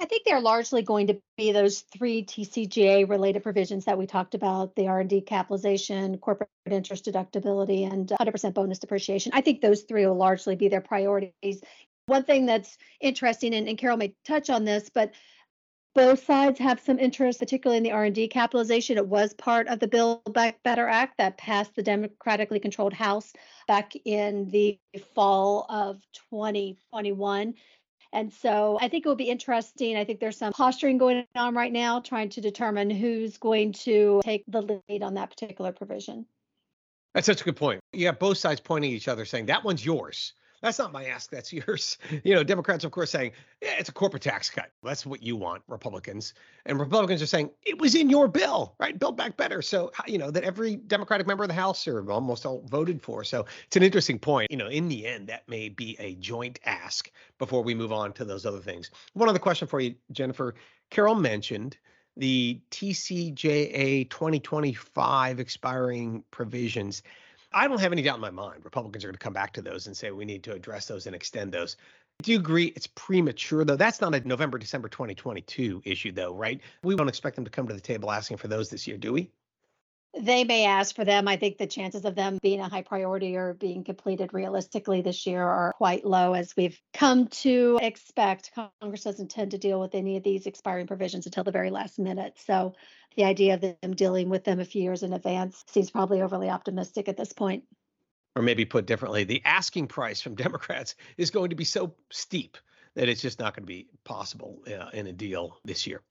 I 0.00 0.04
think 0.04 0.22
they're 0.24 0.40
largely 0.40 0.82
going 0.82 1.08
to 1.08 1.20
be 1.36 1.52
those 1.52 1.80
three 1.80 2.24
TCJA 2.24 3.08
related 3.08 3.42
provisions 3.42 3.84
that 3.84 3.98
we 3.98 4.06
talked 4.06 4.34
about, 4.34 4.74
the 4.74 4.88
R&D 4.88 5.20
capitalization, 5.22 6.18
corporate 6.18 6.48
interest 6.68 7.04
deductibility, 7.04 7.90
and 7.90 8.08
100% 8.08 8.54
bonus 8.54 8.80
depreciation. 8.80 9.30
I 9.34 9.42
think 9.42 9.60
those 9.60 9.82
three 9.82 10.04
will 10.06 10.16
largely 10.16 10.56
be 10.56 10.68
their 10.68 10.80
priorities. 10.80 11.60
One 12.06 12.24
thing 12.24 12.46
that's 12.46 12.78
interesting, 13.00 13.54
and, 13.54 13.68
and 13.68 13.78
Carol 13.78 13.96
may 13.96 14.14
touch 14.24 14.50
on 14.50 14.64
this, 14.64 14.90
but 14.92 15.12
both 15.94 16.24
sides 16.24 16.58
have 16.58 16.80
some 16.80 16.98
interest, 16.98 17.38
particularly 17.38 17.76
in 17.76 17.82
the 17.82 17.92
R&D 17.92 18.28
capitalization. 18.28 18.96
It 18.96 19.06
was 19.06 19.34
part 19.34 19.68
of 19.68 19.78
the 19.78 19.88
Build 19.88 20.32
Back 20.32 20.62
Better 20.62 20.88
Act 20.88 21.18
that 21.18 21.36
passed 21.36 21.74
the 21.74 21.82
democratically 21.82 22.58
controlled 22.58 22.94
House 22.94 23.32
back 23.68 23.92
in 24.04 24.48
the 24.50 24.78
fall 25.14 25.66
of 25.68 26.00
2021. 26.30 27.54
And 28.14 28.32
so 28.32 28.78
I 28.80 28.88
think 28.88 29.04
it 29.04 29.08
will 29.08 29.16
be 29.16 29.30
interesting. 29.30 29.96
I 29.96 30.04
think 30.04 30.20
there's 30.20 30.36
some 30.36 30.52
posturing 30.52 30.98
going 30.98 31.26
on 31.34 31.54
right 31.54 31.72
now, 31.72 32.00
trying 32.00 32.30
to 32.30 32.40
determine 32.40 32.90
who's 32.90 33.36
going 33.38 33.72
to 33.72 34.20
take 34.24 34.44
the 34.48 34.80
lead 34.88 35.02
on 35.02 35.14
that 35.14 35.30
particular 35.30 35.72
provision. 35.72 36.26
That's 37.14 37.26
such 37.26 37.42
a 37.42 37.44
good 37.44 37.56
point. 37.56 37.80
You 37.92 38.06
have 38.06 38.18
both 38.18 38.38
sides 38.38 38.60
pointing 38.60 38.92
at 38.92 38.96
each 38.96 39.08
other 39.08 39.26
saying, 39.26 39.46
that 39.46 39.62
one's 39.62 39.84
yours 39.84 40.32
that's 40.62 40.78
not 40.78 40.92
my 40.92 41.06
ask, 41.06 41.30
that's 41.30 41.52
yours. 41.52 41.98
You 42.24 42.34
know, 42.34 42.44
Democrats, 42.44 42.84
of 42.84 42.92
course, 42.92 43.10
saying, 43.10 43.32
yeah, 43.60 43.74
it's 43.78 43.88
a 43.88 43.92
corporate 43.92 44.22
tax 44.22 44.48
cut. 44.48 44.70
That's 44.82 45.04
what 45.04 45.22
you 45.22 45.34
want, 45.34 45.62
Republicans. 45.66 46.34
And 46.66 46.78
Republicans 46.78 47.20
are 47.20 47.26
saying, 47.26 47.50
it 47.64 47.80
was 47.80 47.94
in 47.94 48.08
your 48.08 48.28
bill, 48.28 48.74
right? 48.78 48.96
Build 48.96 49.16
back 49.16 49.36
better. 49.36 49.60
So, 49.60 49.90
you 50.06 50.18
know, 50.18 50.30
that 50.30 50.44
every 50.44 50.76
Democratic 50.76 51.26
member 51.26 51.42
of 51.42 51.48
the 51.48 51.54
House 51.54 51.88
or 51.88 52.08
almost 52.10 52.46
all 52.46 52.62
voted 52.68 53.02
for. 53.02 53.24
So 53.24 53.44
it's 53.66 53.76
an 53.76 53.82
interesting 53.82 54.18
point. 54.18 54.50
You 54.50 54.56
know, 54.56 54.68
in 54.68 54.88
the 54.88 55.06
end, 55.06 55.26
that 55.28 55.48
may 55.48 55.68
be 55.68 55.96
a 55.98 56.14
joint 56.16 56.60
ask 56.64 57.10
before 57.38 57.62
we 57.62 57.74
move 57.74 57.92
on 57.92 58.12
to 58.14 58.24
those 58.24 58.46
other 58.46 58.60
things. 58.60 58.90
One 59.14 59.28
other 59.28 59.40
question 59.40 59.66
for 59.66 59.80
you, 59.80 59.94
Jennifer. 60.12 60.54
Carol 60.90 61.16
mentioned 61.16 61.76
the 62.16 62.60
TCJA 62.70 64.10
2025 64.10 65.40
expiring 65.40 66.22
provisions. 66.30 67.02
I 67.54 67.68
don't 67.68 67.80
have 67.80 67.92
any 67.92 68.02
doubt 68.02 68.16
in 68.16 68.20
my 68.20 68.30
mind 68.30 68.64
Republicans 68.64 69.04
are 69.04 69.08
going 69.08 69.14
to 69.14 69.18
come 69.18 69.32
back 69.32 69.52
to 69.54 69.62
those 69.62 69.86
and 69.86 69.96
say 69.96 70.10
we 70.10 70.24
need 70.24 70.42
to 70.44 70.52
address 70.52 70.86
those 70.86 71.06
and 71.06 71.14
extend 71.14 71.52
those. 71.52 71.76
Do 72.22 72.32
you 72.32 72.38
agree 72.38 72.66
it's 72.76 72.86
premature 72.86 73.64
though? 73.64 73.76
That's 73.76 74.00
not 74.00 74.14
a 74.14 74.26
November 74.26 74.58
December 74.58 74.88
2022 74.88 75.82
issue 75.84 76.12
though, 76.12 76.34
right? 76.34 76.60
We 76.82 76.94
don't 76.96 77.08
expect 77.08 77.36
them 77.36 77.44
to 77.44 77.50
come 77.50 77.66
to 77.68 77.74
the 77.74 77.80
table 77.80 78.10
asking 78.10 78.36
for 78.36 78.48
those 78.48 78.70
this 78.70 78.86
year, 78.86 78.96
do 78.96 79.12
we? 79.12 79.30
They 80.18 80.44
may 80.44 80.66
ask 80.66 80.94
for 80.94 81.04
them. 81.04 81.26
I 81.26 81.36
think 81.36 81.56
the 81.56 81.66
chances 81.66 82.04
of 82.04 82.14
them 82.14 82.38
being 82.42 82.60
a 82.60 82.68
high 82.68 82.82
priority 82.82 83.36
or 83.36 83.54
being 83.54 83.82
completed 83.82 84.34
realistically 84.34 85.00
this 85.00 85.26
year 85.26 85.42
are 85.42 85.72
quite 85.72 86.04
low, 86.04 86.34
as 86.34 86.54
we've 86.54 86.78
come 86.92 87.28
to 87.28 87.78
expect. 87.82 88.52
Congress 88.54 89.04
doesn't 89.04 89.30
tend 89.30 89.52
to 89.52 89.58
deal 89.58 89.80
with 89.80 89.94
any 89.94 90.18
of 90.18 90.22
these 90.22 90.46
expiring 90.46 90.86
provisions 90.86 91.24
until 91.24 91.44
the 91.44 91.50
very 91.50 91.70
last 91.70 91.98
minute. 91.98 92.34
So 92.44 92.74
the 93.16 93.24
idea 93.24 93.54
of 93.54 93.60
them 93.60 93.94
dealing 93.94 94.28
with 94.28 94.44
them 94.44 94.60
a 94.60 94.66
few 94.66 94.82
years 94.82 95.02
in 95.02 95.14
advance 95.14 95.64
seems 95.68 95.90
probably 95.90 96.20
overly 96.20 96.50
optimistic 96.50 97.08
at 97.08 97.16
this 97.16 97.32
point. 97.32 97.64
Or 98.36 98.42
maybe 98.42 98.66
put 98.66 98.86
differently, 98.86 99.24
the 99.24 99.42
asking 99.46 99.86
price 99.86 100.20
from 100.20 100.34
Democrats 100.36 100.94
is 101.16 101.30
going 101.30 101.50
to 101.50 101.56
be 101.56 101.64
so 101.64 101.94
steep 102.10 102.58
that 102.94 103.08
it's 103.08 103.22
just 103.22 103.38
not 103.38 103.56
going 103.56 103.64
to 103.64 103.66
be 103.66 103.88
possible 104.04 104.62
uh, 104.66 104.90
in 104.92 105.06
a 105.06 105.12
deal 105.12 105.58
this 105.64 105.86
year. 105.86 106.02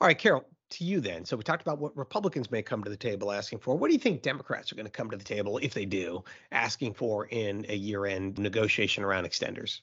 All 0.00 0.06
right, 0.06 0.18
Carol, 0.18 0.44
to 0.70 0.84
you 0.84 1.00
then. 1.00 1.24
So 1.24 1.36
we 1.36 1.42
talked 1.42 1.62
about 1.62 1.78
what 1.78 1.96
Republicans 1.96 2.50
may 2.50 2.62
come 2.62 2.84
to 2.84 2.90
the 2.90 2.96
table 2.96 3.32
asking 3.32 3.60
for. 3.60 3.76
What 3.76 3.88
do 3.88 3.94
you 3.94 3.98
think 3.98 4.22
Democrats 4.22 4.70
are 4.70 4.74
going 4.74 4.86
to 4.86 4.92
come 4.92 5.10
to 5.10 5.16
the 5.16 5.24
table 5.24 5.58
if 5.58 5.72
they 5.72 5.86
do 5.86 6.22
asking 6.52 6.94
for 6.94 7.26
in 7.26 7.64
a 7.68 7.76
year-end 7.76 8.38
negotiation 8.38 9.04
around 9.04 9.24
extenders? 9.24 9.80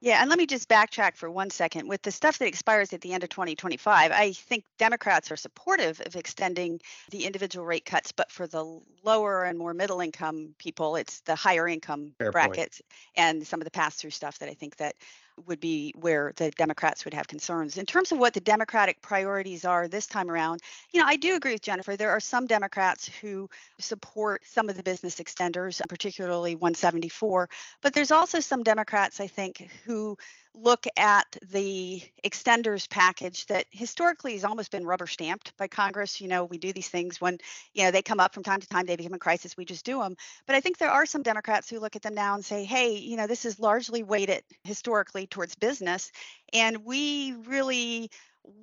Yeah, 0.00 0.20
and 0.20 0.28
let 0.28 0.36
me 0.36 0.46
just 0.46 0.68
backtrack 0.68 1.14
for 1.14 1.30
one 1.30 1.48
second. 1.48 1.86
With 1.86 2.02
the 2.02 2.10
stuff 2.10 2.38
that 2.38 2.48
expires 2.48 2.92
at 2.92 3.02
the 3.02 3.12
end 3.12 3.22
of 3.22 3.28
2025, 3.28 4.10
I 4.10 4.32
think 4.32 4.64
Democrats 4.76 5.30
are 5.30 5.36
supportive 5.36 6.02
of 6.04 6.16
extending 6.16 6.80
the 7.12 7.24
individual 7.24 7.64
rate 7.64 7.84
cuts, 7.84 8.10
but 8.10 8.28
for 8.28 8.48
the 8.48 8.80
lower 9.04 9.44
and 9.44 9.56
more 9.56 9.74
middle 9.74 10.00
income 10.00 10.56
people, 10.58 10.96
it's 10.96 11.20
the 11.20 11.36
higher 11.36 11.68
income 11.68 12.14
Fair 12.18 12.32
brackets 12.32 12.80
point. 12.80 13.28
and 13.28 13.46
some 13.46 13.60
of 13.60 13.64
the 13.64 13.70
pass 13.70 13.94
through 13.94 14.10
stuff 14.10 14.40
that 14.40 14.48
I 14.48 14.54
think 14.54 14.74
that 14.78 14.96
would 15.46 15.60
be 15.60 15.92
where 15.98 16.32
the 16.36 16.50
Democrats 16.52 17.04
would 17.04 17.14
have 17.14 17.26
concerns. 17.28 17.78
In 17.78 17.86
terms 17.86 18.12
of 18.12 18.18
what 18.18 18.34
the 18.34 18.40
Democratic 18.40 19.00
priorities 19.02 19.64
are 19.64 19.88
this 19.88 20.06
time 20.06 20.30
around, 20.30 20.60
you 20.92 21.00
know, 21.00 21.06
I 21.06 21.16
do 21.16 21.36
agree 21.36 21.52
with 21.52 21.62
Jennifer. 21.62 21.96
There 21.96 22.10
are 22.10 22.20
some 22.20 22.46
Democrats 22.46 23.08
who 23.20 23.48
support 23.78 24.42
some 24.44 24.68
of 24.68 24.76
the 24.76 24.82
business 24.82 25.16
extenders, 25.16 25.80
particularly 25.88 26.54
174, 26.54 27.48
but 27.80 27.92
there's 27.94 28.10
also 28.10 28.40
some 28.40 28.62
Democrats, 28.62 29.20
I 29.20 29.26
think, 29.26 29.68
who 29.84 30.16
look 30.54 30.86
at 30.96 31.36
the 31.50 32.02
extenders 32.24 32.88
package 32.88 33.46
that 33.46 33.64
historically 33.70 34.34
has 34.34 34.44
almost 34.44 34.70
been 34.70 34.84
rubber 34.84 35.06
stamped 35.06 35.56
by 35.56 35.66
Congress. 35.66 36.20
You 36.20 36.28
know, 36.28 36.44
we 36.44 36.58
do 36.58 36.72
these 36.72 36.88
things 36.88 37.20
when, 37.20 37.38
you 37.72 37.84
know, 37.84 37.90
they 37.90 38.02
come 38.02 38.20
up 38.20 38.34
from 38.34 38.42
time 38.42 38.60
to 38.60 38.68
time, 38.68 38.84
they 38.84 38.96
become 38.96 39.14
a 39.14 39.18
crisis, 39.18 39.56
we 39.56 39.64
just 39.64 39.84
do 39.84 39.98
them. 40.00 40.16
But 40.46 40.56
I 40.56 40.60
think 40.60 40.78
there 40.78 40.90
are 40.90 41.06
some 41.06 41.22
Democrats 41.22 41.70
who 41.70 41.80
look 41.80 41.96
at 41.96 42.02
them 42.02 42.14
now 42.14 42.34
and 42.34 42.44
say, 42.44 42.64
hey, 42.64 42.96
you 42.96 43.16
know, 43.16 43.26
this 43.26 43.44
is 43.44 43.58
largely 43.58 44.02
weighted 44.02 44.42
historically 44.64 45.21
towards 45.26 45.54
business. 45.54 46.10
And 46.52 46.84
we 46.84 47.32
really 47.46 48.10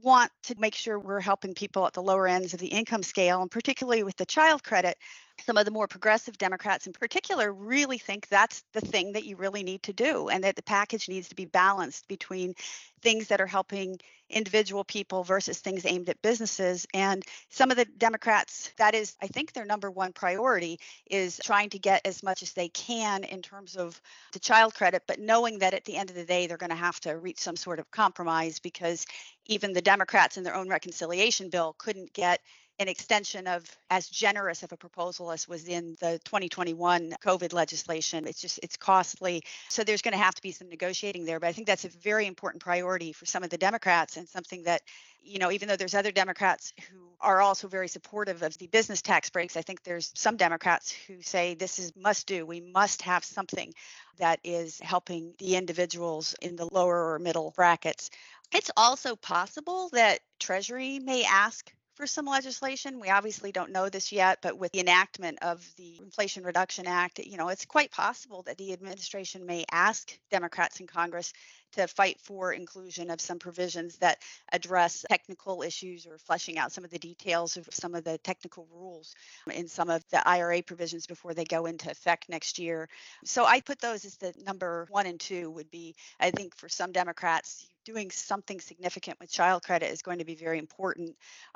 want 0.02 0.32
to 0.44 0.56
make 0.60 0.76
sure 0.76 1.00
we're 1.00 1.20
helping 1.20 1.54
people 1.54 1.86
at 1.88 1.94
the 1.94 2.04
lower 2.04 2.28
ends 2.28 2.54
of 2.54 2.60
the 2.60 2.68
income 2.68 3.04
scale, 3.04 3.42
and 3.42 3.50
particularly 3.50 4.04
with 4.04 4.18
the 4.18 4.26
child 4.26 4.64
credit, 4.64 4.98
some 5.46 5.58
of 5.58 5.66
the 5.66 5.72
more 5.72 5.88
progressive 5.88 6.38
Democrats 6.38 6.88
in 6.88 6.94
particular 6.94 7.52
really 7.52 7.98
think 7.98 8.28
that's 8.28 8.64
the 8.74 8.82
thing 8.82 9.14
that 9.14 9.26
you 9.26 9.36
really 9.36 9.64
need 9.64 9.84
to 9.84 9.94
do, 9.94 10.30
and 10.30 10.44
that 10.44 10.56
the 10.56 10.64
package 10.64 11.10
needs 11.10 11.30
to 11.30 11.36
be 11.36 11.46
balanced 11.46 12.08
between 12.08 12.54
things 13.02 13.28
that 13.28 13.42
are 13.42 13.48
helping 13.48 13.98
individual 14.30 14.84
people 14.84 15.24
versus 15.24 15.60
things 15.60 15.86
aimed 15.86 16.10
at 16.10 16.22
businesses. 16.22 16.86
And 16.94 17.24
some 17.50 17.72
of 17.72 17.78
the 17.78 17.86
Democrats, 17.86 18.72
that 18.78 18.94
is, 18.94 19.16
I 19.22 19.28
think, 19.28 19.54
their 19.54 19.66
number 19.66 19.90
one 19.90 20.14
priority 20.14 20.80
is 21.10 21.40
trying 21.44 21.70
to 21.72 21.80
get 21.80 22.06
as 22.06 22.22
much 22.22 22.44
as 22.44 22.54
they 22.54 22.70
can 22.70 23.24
in 23.24 23.42
terms 23.42 23.76
of 23.76 24.00
the 24.34 24.40
child 24.40 24.76
credit, 24.76 25.04
but 25.08 25.20
knowing 25.20 25.60
that 25.60 25.74
at 25.74 25.86
the 25.86 25.96
end 25.96 26.10
of 26.10 26.16
the 26.16 26.26
day, 26.26 26.46
they're 26.46 26.58
going 26.58 26.70
to 26.70 26.76
have 26.76 27.00
to 27.02 27.18
reach 27.18 27.40
some 27.40 27.56
sort 27.56 27.80
of 27.80 27.90
compromise 27.92 28.60
because 28.60 29.06
even 29.48 29.74
the 29.74 29.82
Democrats 29.82 30.38
in 30.38 30.44
their 30.44 30.56
own 30.56 30.70
reconciliation 30.70 31.50
bill 31.50 31.76
couldn't 31.80 32.14
get 32.14 32.42
an 32.80 32.88
extension 32.88 33.46
of 33.46 33.66
as 33.90 34.08
generous 34.08 34.64
of 34.64 34.72
a 34.72 34.78
proposal 34.78 35.32
as 35.32 35.48
was 35.48 35.68
in 35.68 35.98
the 36.00 36.18
2021 36.24 37.14
COVID 37.22 37.52
legislation. 37.52 38.26
It's 38.26 38.40
just 38.40 38.60
it's 38.64 38.78
costly. 38.78 39.44
So 39.68 39.84
there's 39.84 40.02
going 40.02 40.14
to 40.14 40.18
have 40.18 40.36
to 40.36 40.42
be 40.42 40.54
some 40.54 40.70
negotiating 40.70 41.26
there. 41.26 41.42
But 41.42 41.48
I 41.48 41.52
think 41.52 41.68
that's 41.68 41.84
a 41.84 41.90
very 41.90 42.26
important 42.26 42.64
priority 42.64 43.12
for 43.12 43.26
some 43.26 43.44
of 43.44 43.50
the 43.50 43.58
Democrats 43.58 44.16
and 44.16 44.30
something 44.30 44.64
that, 44.64 44.82
you 45.22 45.40
know, 45.40 45.52
even 45.52 45.68
though 45.68 45.76
there's 45.76 45.94
other 45.94 46.12
Democrats 46.12 46.74
who 46.90 47.10
are 47.20 47.42
also 47.42 47.68
very 47.68 47.90
supportive 47.90 48.44
of 48.44 48.58
the 48.58 48.68
business 48.68 49.02
tax 49.02 49.30
breaks, 49.30 49.58
I 49.58 49.62
think 49.62 49.84
there's 49.84 50.12
some 50.16 50.38
Democrats 50.38 50.96
who 51.06 51.22
say 51.22 51.56
this 51.56 51.80
is 51.80 51.94
must 51.98 52.28
do. 52.28 52.46
We 52.46 52.62
must 52.62 53.02
have 53.02 53.26
something 53.26 53.74
that 54.20 54.40
is 54.46 54.80
helping 54.80 55.34
the 55.38 55.58
individuals 55.58 56.34
in 56.42 56.56
the 56.56 56.70
lower 56.72 57.14
or 57.14 57.20
middle 57.20 57.52
brackets. 57.58 58.10
It's 58.54 58.72
also 58.78 59.18
possible 59.18 59.90
that 59.90 60.22
Treasury 60.40 61.00
may 61.00 61.26
ask 61.26 61.70
for 62.00 62.08
some 62.08 62.26
legislation. 62.26 63.02
We 63.02 63.10
obviously 63.10 63.52
don't 63.52 63.74
know 63.74 63.90
this 63.90 64.14
yet, 64.14 64.40
but 64.42 64.58
with 64.58 64.72
the 64.72 64.80
enactment 64.80 65.38
of 65.42 65.70
the 65.76 65.98
Inflation 66.02 66.46
Reduction 66.46 66.88
Act, 66.88 67.20
you 67.20 67.36
know, 67.36 67.50
it's 67.50 67.66
quite 67.66 67.92
possible 67.92 68.42
that 68.44 68.58
the 68.58 68.72
administration 68.72 69.46
may 69.46 69.66
ask 69.70 70.18
Democrats 70.32 70.80
in 70.80 70.88
Congress 70.88 71.34
to 71.74 71.88
fight 71.88 72.18
for 72.22 72.54
inclusion 72.54 73.10
of 73.12 73.20
some 73.20 73.38
provisions 73.38 73.98
that 73.98 74.20
address 74.54 75.06
technical 75.10 75.62
issues 75.62 76.08
or 76.08 76.18
fleshing 76.18 76.58
out 76.58 76.72
some 76.72 76.86
of 76.86 76.90
the 76.90 76.98
details 76.98 77.58
of 77.58 77.68
some 77.70 77.94
of 77.94 78.06
the 78.06 78.18
technical 78.20 78.66
rules 78.74 79.14
in 79.54 79.68
some 79.68 79.90
of 79.90 80.02
the 80.10 80.26
IRA 80.26 80.64
provisions 80.64 81.06
before 81.06 81.34
they 81.34 81.44
go 81.44 81.66
into 81.66 81.92
effect 81.92 82.30
next 82.30 82.60
year. 82.60 82.88
So 83.26 83.44
I 83.44 83.60
put 83.60 83.80
those 83.82 84.06
as 84.06 84.16
the 84.16 84.34
number 84.46 84.88
one 84.90 85.06
and 85.06 85.20
two 85.20 85.52
would 85.52 85.70
be, 85.70 85.96
I 86.18 86.32
think, 86.32 86.56
for 86.56 86.70
some 86.70 86.94
Democrats, 86.94 87.68
doing 87.90 88.12
something 88.12 88.60
significant 88.60 89.20
with 89.20 89.32
child 89.32 89.64
credit 89.64 89.92
is 89.92 90.04
going 90.04 90.20
to 90.20 90.26
be 90.26 90.36
very 90.36 90.60
important. 90.60 91.16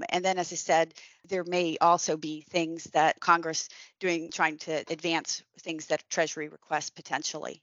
And 0.09 0.25
then, 0.25 0.39
as 0.39 0.51
I 0.51 0.55
said, 0.55 0.95
there 1.27 1.43
may 1.43 1.77
also 1.79 2.17
be 2.17 2.41
things 2.49 2.85
that 2.85 3.19
Congress 3.19 3.69
doing, 3.99 4.31
trying 4.31 4.57
to 4.59 4.83
advance 4.89 5.43
things 5.59 5.85
that 5.87 6.03
Treasury 6.09 6.47
requests 6.47 6.89
potentially. 6.89 7.61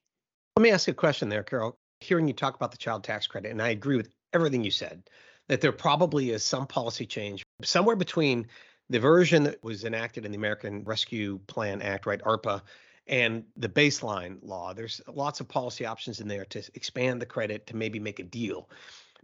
Let 0.56 0.62
me 0.62 0.70
ask 0.70 0.86
you 0.86 0.92
a 0.92 0.94
question 0.94 1.28
there, 1.28 1.42
Carol. 1.42 1.76
Hearing 2.00 2.28
you 2.28 2.34
talk 2.34 2.54
about 2.54 2.70
the 2.70 2.76
child 2.76 3.02
tax 3.02 3.26
credit, 3.26 3.50
and 3.50 3.60
I 3.60 3.70
agree 3.70 3.96
with 3.96 4.10
everything 4.32 4.62
you 4.62 4.70
said, 4.70 5.02
that 5.48 5.60
there 5.60 5.72
probably 5.72 6.30
is 6.30 6.44
some 6.44 6.66
policy 6.66 7.06
change 7.06 7.42
somewhere 7.62 7.96
between 7.96 8.46
the 8.88 9.00
version 9.00 9.42
that 9.44 9.62
was 9.64 9.84
enacted 9.84 10.24
in 10.24 10.30
the 10.30 10.38
American 10.38 10.84
Rescue 10.84 11.40
Plan 11.48 11.82
Act, 11.82 12.06
right, 12.06 12.22
ARPA, 12.22 12.62
and 13.10 13.44
the 13.56 13.68
baseline 13.68 14.38
law. 14.40 14.72
There's 14.72 15.02
lots 15.12 15.40
of 15.40 15.48
policy 15.48 15.84
options 15.84 16.20
in 16.20 16.28
there 16.28 16.46
to 16.46 16.62
expand 16.74 17.20
the 17.20 17.26
credit 17.26 17.66
to 17.66 17.76
maybe 17.76 17.98
make 17.98 18.20
a 18.20 18.22
deal. 18.22 18.70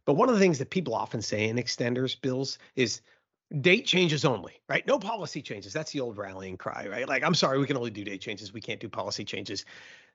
But 0.04 0.14
one 0.14 0.28
of 0.28 0.34
the 0.34 0.40
things 0.40 0.58
that 0.58 0.70
people 0.70 0.94
often 0.94 1.22
say 1.22 1.48
in 1.48 1.56
extenders 1.56 2.20
bills 2.20 2.58
is 2.74 3.00
date 3.60 3.86
changes 3.86 4.24
only, 4.24 4.54
right? 4.68 4.84
No 4.88 4.98
policy 4.98 5.40
changes. 5.40 5.72
That's 5.72 5.92
the 5.92 6.00
old 6.00 6.18
rallying 6.18 6.56
cry, 6.56 6.88
right? 6.90 7.08
Like, 7.08 7.22
I'm 7.22 7.34
sorry, 7.34 7.60
we 7.60 7.66
can 7.66 7.76
only 7.76 7.92
do 7.92 8.04
date 8.04 8.20
changes. 8.20 8.52
We 8.52 8.60
can't 8.60 8.80
do 8.80 8.88
policy 8.88 9.24
changes. 9.24 9.64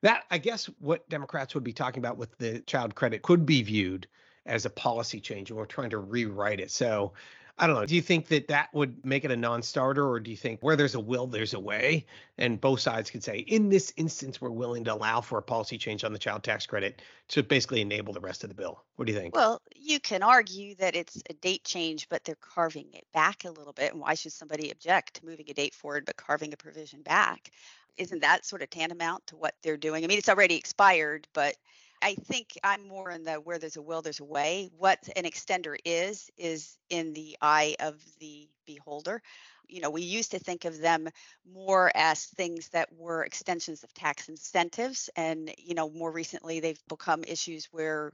That, 0.02 0.26
I 0.30 0.38
guess, 0.38 0.66
what 0.80 1.08
Democrats 1.10 1.54
would 1.56 1.64
be 1.64 1.74
talking 1.74 2.00
about 2.00 2.18
with 2.18 2.38
the 2.40 2.60
child 2.62 2.94
credit 2.94 3.22
could 3.22 3.46
be 3.46 3.64
viewed 3.64 4.06
as 4.46 4.66
a 4.66 4.70
policy 4.70 5.22
change, 5.22 5.50
and 5.50 5.58
we're 5.58 5.66
trying 5.66 5.92
to 5.92 6.00
rewrite 6.00 6.60
it. 6.60 6.72
So 6.72 7.14
I 7.58 7.68
don't 7.68 7.76
know. 7.76 7.86
Do 7.86 7.96
you 7.96 8.02
think 8.02 8.28
that 8.28 8.48
that 8.48 8.74
would 8.74 9.06
make 9.06 9.24
it 9.24 9.32
a 9.32 9.36
non-starter, 9.36 10.08
or 10.08 10.20
do 10.20 10.32
you 10.32 10.38
think 10.38 10.62
where 10.62 10.76
there's 10.76 10.96
a 10.96 11.00
will, 11.00 11.28
there's 11.28 11.54
a 11.54 11.60
way, 11.60 12.06
and 12.38 12.60
both 12.60 12.80
sides 12.80 13.12
could 13.12 13.24
say, 13.24 13.40
in 13.40 13.70
this 13.70 13.94
instance, 13.98 14.42
we're 14.42 14.50
willing 14.50 14.84
to 14.86 14.94
allow 14.94 15.22
for 15.22 15.38
a 15.38 15.42
policy 15.42 15.78
change 15.78 16.04
on 16.04 16.14
the 16.14 16.20
child 16.20 16.44
tax 16.44 16.66
credit 16.66 17.02
to 17.30 17.44
basically 17.44 17.82
enable 17.82 18.14
the 18.14 18.20
rest 18.20 18.44
of 18.44 18.50
the 18.50 18.56
bill? 18.56 18.84
What 18.96 19.06
do 19.06 19.14
you 19.14 19.20
think? 19.20 19.36
Well, 19.36 19.62
you 19.76 20.00
can 20.00 20.24
argue 20.24 20.76
that 20.76 20.96
it's 20.96 21.22
a 21.30 21.34
date 21.34 21.64
change, 21.64 22.10
but 22.10 22.24
they're 22.24 22.36
carving 22.36 22.88
it 22.94 23.06
back 23.14 23.46
a 23.46 23.52
little 23.52 23.74
bit, 23.74 23.92
and 23.92 24.02
why 24.02 24.16
should 24.16 24.34
somebody 24.34 24.72
object 24.72 25.16
to 25.16 25.26
moving 25.26 25.46
a 25.50 25.54
date 25.54 25.76
forward 25.76 26.06
but 26.06 26.18
carving 26.18 26.54
a 26.54 26.58
provision 26.58 27.02
back? 27.02 27.52
Isn't 27.98 28.22
that 28.22 28.46
sort 28.46 28.62
of 28.62 28.70
tantamount 28.70 29.28
to 29.28 29.36
what 29.36 29.54
they're 29.62 29.78
doing? 29.78 30.04
I 30.04 30.08
mean, 30.08 30.18
it's 30.18 30.30
already 30.30 30.56
expired, 30.56 31.28
but 31.34 31.56
I 32.02 32.16
think 32.16 32.58
I'm 32.64 32.88
more 32.88 33.12
in 33.12 33.24
the 33.24 33.36
where 33.36 33.60
there's 33.60 33.78
a 33.78 33.82
will, 33.82 34.02
there's 34.02 34.20
a 34.20 34.26
way. 34.26 34.70
What 34.78 35.00
an 35.16 35.24
extender 35.24 35.76
is, 35.86 36.30
is 36.38 36.78
in 36.90 37.14
the 37.14 37.38
eye 37.42 37.76
of 37.80 38.02
the 38.20 38.50
beholder. 38.66 39.22
You 39.68 39.82
know, 39.82 39.90
we 39.90 40.02
used 40.02 40.32
to 40.32 40.40
think 40.40 40.66
of 40.66 40.80
them 40.80 41.08
more 41.50 41.92
as 41.96 42.26
things 42.26 42.70
that 42.70 42.90
were 42.98 43.24
extensions 43.24 43.84
of 43.84 43.94
tax 43.94 44.30
incentives. 44.30 45.10
And, 45.16 45.54
you 45.58 45.76
know, 45.76 45.90
more 45.90 46.12
recently, 46.12 46.60
they've 46.60 46.82
become 46.90 47.24
issues 47.26 47.68
where 47.72 48.12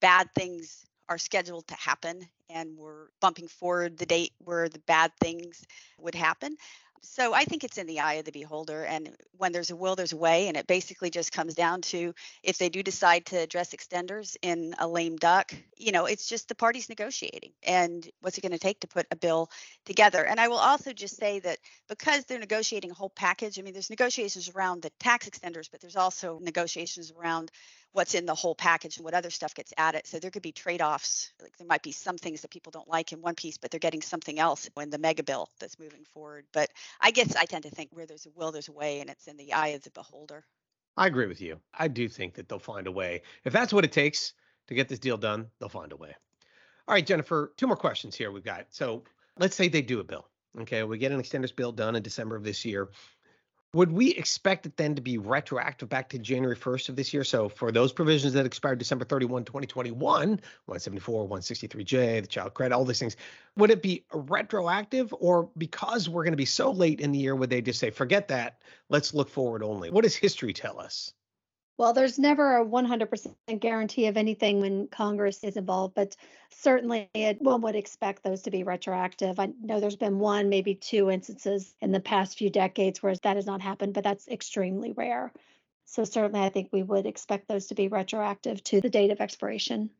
bad 0.00 0.28
things 0.34 0.84
are 1.08 1.18
scheduled 1.18 1.66
to 1.66 1.74
happen 1.74 2.22
and 2.48 2.76
we're 2.76 3.08
bumping 3.20 3.48
forward 3.48 3.98
the 3.98 4.06
date 4.06 4.32
where 4.38 4.68
the 4.68 4.78
bad 4.80 5.10
things 5.20 5.64
would 5.98 6.14
happen 6.14 6.56
so 7.02 7.34
I 7.34 7.44
think 7.44 7.64
it's 7.64 7.78
in 7.78 7.86
the 7.86 8.00
eye 8.00 8.14
of 8.14 8.24
the 8.24 8.32
beholder. 8.32 8.84
And 8.84 9.10
when 9.36 9.52
there's 9.52 9.70
a 9.70 9.76
will, 9.76 9.96
there's 9.96 10.12
a 10.12 10.16
way. 10.16 10.48
And 10.48 10.56
it 10.56 10.66
basically 10.66 11.10
just 11.10 11.32
comes 11.32 11.54
down 11.54 11.82
to 11.82 12.14
if 12.42 12.58
they 12.58 12.68
do 12.68 12.82
decide 12.82 13.26
to 13.26 13.36
address 13.36 13.74
extenders 13.74 14.36
in 14.40 14.74
a 14.78 14.86
lame 14.86 15.16
duck, 15.16 15.52
you 15.76 15.90
know, 15.90 16.06
it's 16.06 16.28
just 16.28 16.48
the 16.48 16.54
parties 16.54 16.88
negotiating. 16.88 17.52
And 17.64 18.08
what's 18.20 18.38
it 18.38 18.42
going 18.42 18.52
to 18.52 18.58
take 18.58 18.80
to 18.80 18.86
put 18.86 19.06
a 19.10 19.16
bill 19.16 19.50
together? 19.84 20.24
And 20.24 20.38
I 20.38 20.48
will 20.48 20.58
also 20.58 20.92
just 20.92 21.16
say 21.16 21.40
that 21.40 21.58
because 21.88 22.24
they're 22.24 22.38
negotiating 22.38 22.92
a 22.92 22.94
whole 22.94 23.10
package, 23.10 23.58
I 23.58 23.62
mean, 23.62 23.72
there's 23.72 23.90
negotiations 23.90 24.48
around 24.48 24.82
the 24.82 24.90
tax 25.00 25.28
extenders, 25.28 25.68
but 25.70 25.80
there's 25.80 25.96
also 25.96 26.38
negotiations 26.40 27.12
around 27.18 27.50
what's 27.92 28.14
in 28.14 28.26
the 28.26 28.34
whole 28.34 28.54
package 28.54 28.96
and 28.96 29.04
what 29.04 29.14
other 29.14 29.30
stuff 29.30 29.54
gets 29.54 29.72
added. 29.76 30.06
So 30.06 30.18
there 30.18 30.30
could 30.30 30.42
be 30.42 30.52
trade-offs. 30.52 31.32
Like 31.40 31.56
there 31.58 31.66
might 31.66 31.82
be 31.82 31.92
some 31.92 32.16
things 32.16 32.40
that 32.40 32.50
people 32.50 32.70
don't 32.70 32.88
like 32.88 33.12
in 33.12 33.20
one 33.20 33.34
piece, 33.34 33.58
but 33.58 33.70
they're 33.70 33.80
getting 33.80 34.02
something 34.02 34.38
else 34.38 34.68
in 34.80 34.90
the 34.90 34.98
mega 34.98 35.22
bill 35.22 35.48
that's 35.60 35.78
moving 35.78 36.04
forward. 36.12 36.44
But 36.52 36.70
I 37.00 37.10
guess 37.10 37.36
I 37.36 37.44
tend 37.44 37.64
to 37.64 37.70
think 37.70 37.90
where 37.92 38.06
there's 38.06 38.26
a 38.26 38.30
will, 38.34 38.52
there's 38.52 38.68
a 38.68 38.72
way, 38.72 39.00
and 39.00 39.10
it's 39.10 39.26
in 39.26 39.36
the 39.36 39.52
eye 39.52 39.68
of 39.68 39.82
the 39.82 39.90
beholder. 39.90 40.44
I 40.96 41.06
agree 41.06 41.26
with 41.26 41.40
you. 41.40 41.58
I 41.72 41.88
do 41.88 42.08
think 42.08 42.34
that 42.34 42.48
they'll 42.48 42.58
find 42.58 42.86
a 42.86 42.92
way. 42.92 43.22
If 43.44 43.52
that's 43.52 43.72
what 43.72 43.84
it 43.84 43.92
takes 43.92 44.34
to 44.66 44.74
get 44.74 44.88
this 44.88 44.98
deal 44.98 45.16
done, 45.16 45.46
they'll 45.58 45.68
find 45.68 45.92
a 45.92 45.96
way. 45.96 46.14
All 46.88 46.94
right, 46.94 47.06
Jennifer, 47.06 47.52
two 47.56 47.66
more 47.66 47.76
questions 47.76 48.14
here 48.14 48.30
we've 48.30 48.44
got. 48.44 48.66
So 48.70 49.04
let's 49.38 49.56
say 49.56 49.68
they 49.68 49.82
do 49.82 50.00
a 50.00 50.04
bill. 50.04 50.26
Okay, 50.60 50.82
we 50.82 50.98
get 50.98 51.12
an 51.12 51.22
extenders 51.22 51.54
bill 51.54 51.72
done 51.72 51.96
in 51.96 52.02
December 52.02 52.36
of 52.36 52.44
this 52.44 52.64
year. 52.64 52.90
Would 53.74 53.90
we 53.90 54.10
expect 54.10 54.66
it 54.66 54.76
then 54.76 54.94
to 54.96 55.00
be 55.00 55.16
retroactive 55.16 55.88
back 55.88 56.10
to 56.10 56.18
January 56.18 56.54
1st 56.54 56.90
of 56.90 56.96
this 56.96 57.14
year? 57.14 57.24
So 57.24 57.48
for 57.48 57.72
those 57.72 57.90
provisions 57.90 58.34
that 58.34 58.44
expired 58.44 58.78
December 58.78 59.06
31, 59.06 59.46
2021, 59.46 60.28
174, 60.28 61.28
163J, 61.28 62.20
the 62.20 62.26
child 62.26 62.52
credit, 62.52 62.74
all 62.74 62.84
these 62.84 62.98
things, 62.98 63.16
would 63.56 63.70
it 63.70 63.80
be 63.80 64.04
retroactive 64.12 65.14
or 65.18 65.48
because 65.56 66.06
we're 66.06 66.22
going 66.22 66.34
to 66.34 66.36
be 66.36 66.44
so 66.44 66.70
late 66.70 67.00
in 67.00 67.12
the 67.12 67.18
year, 67.18 67.34
would 67.34 67.48
they 67.48 67.62
just 67.62 67.78
say, 67.78 67.88
forget 67.88 68.28
that, 68.28 68.58
let's 68.90 69.14
look 69.14 69.30
forward 69.30 69.62
only? 69.62 69.90
What 69.90 70.04
does 70.04 70.16
history 70.16 70.52
tell 70.52 70.78
us? 70.78 71.14
Well, 71.78 71.92
there's 71.94 72.18
never 72.18 72.58
a 72.58 72.64
100% 72.64 73.34
guarantee 73.60 74.06
of 74.06 74.16
anything 74.16 74.60
when 74.60 74.88
Congress 74.88 75.42
is 75.42 75.56
involved, 75.56 75.94
but 75.94 76.16
certainly 76.50 77.10
it, 77.14 77.40
one 77.40 77.62
would 77.62 77.74
expect 77.76 78.22
those 78.22 78.42
to 78.42 78.50
be 78.50 78.62
retroactive. 78.62 79.40
I 79.40 79.52
know 79.60 79.80
there's 79.80 79.96
been 79.96 80.18
one, 80.18 80.48
maybe 80.48 80.74
two 80.74 81.10
instances 81.10 81.74
in 81.80 81.90
the 81.90 82.00
past 82.00 82.38
few 82.38 82.50
decades 82.50 83.02
where 83.02 83.14
that 83.16 83.36
has 83.36 83.46
not 83.46 83.62
happened, 83.62 83.94
but 83.94 84.04
that's 84.04 84.28
extremely 84.28 84.92
rare. 84.92 85.32
So 85.86 86.04
certainly 86.04 86.40
I 86.40 86.50
think 86.50 86.68
we 86.72 86.82
would 86.82 87.06
expect 87.06 87.48
those 87.48 87.66
to 87.68 87.74
be 87.74 87.88
retroactive 87.88 88.62
to 88.64 88.80
the 88.80 88.90
date 88.90 89.10
of 89.10 89.20
expiration. 89.20 89.90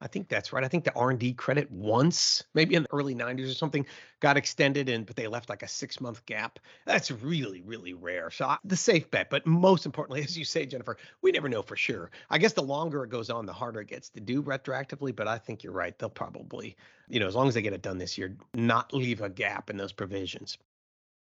I 0.00 0.06
think 0.06 0.28
that's 0.28 0.52
right. 0.52 0.62
I 0.62 0.68
think 0.68 0.84
the 0.84 0.94
R&D 0.94 1.32
credit 1.34 1.70
once, 1.70 2.44
maybe 2.54 2.76
in 2.76 2.84
the 2.84 2.92
early 2.92 3.16
90s 3.16 3.50
or 3.50 3.54
something, 3.54 3.84
got 4.20 4.36
extended 4.36 4.88
and 4.88 5.04
but 5.04 5.16
they 5.16 5.26
left 5.26 5.48
like 5.48 5.62
a 5.62 5.66
6-month 5.66 6.24
gap. 6.26 6.60
That's 6.86 7.10
really 7.10 7.62
really 7.62 7.94
rare. 7.94 8.30
So 8.30 8.46
I, 8.46 8.58
the 8.64 8.76
safe 8.76 9.10
bet, 9.10 9.30
but 9.30 9.46
most 9.46 9.86
importantly 9.86 10.22
as 10.24 10.38
you 10.38 10.44
say 10.44 10.66
Jennifer, 10.66 10.96
we 11.22 11.32
never 11.32 11.48
know 11.48 11.62
for 11.62 11.76
sure. 11.76 12.10
I 12.30 12.38
guess 12.38 12.52
the 12.52 12.62
longer 12.62 13.02
it 13.04 13.10
goes 13.10 13.30
on, 13.30 13.46
the 13.46 13.52
harder 13.52 13.80
it 13.80 13.88
gets 13.88 14.08
to 14.10 14.20
do 14.20 14.42
retroactively, 14.42 15.14
but 15.14 15.26
I 15.26 15.38
think 15.38 15.64
you're 15.64 15.72
right. 15.72 15.98
They'll 15.98 16.10
probably, 16.10 16.76
you 17.08 17.18
know, 17.18 17.26
as 17.26 17.34
long 17.34 17.48
as 17.48 17.54
they 17.54 17.62
get 17.62 17.72
it 17.72 17.82
done 17.82 17.98
this 17.98 18.16
year, 18.16 18.36
not 18.54 18.92
leave 18.94 19.20
a 19.20 19.28
gap 19.28 19.70
in 19.70 19.76
those 19.76 19.92
provisions. 19.92 20.58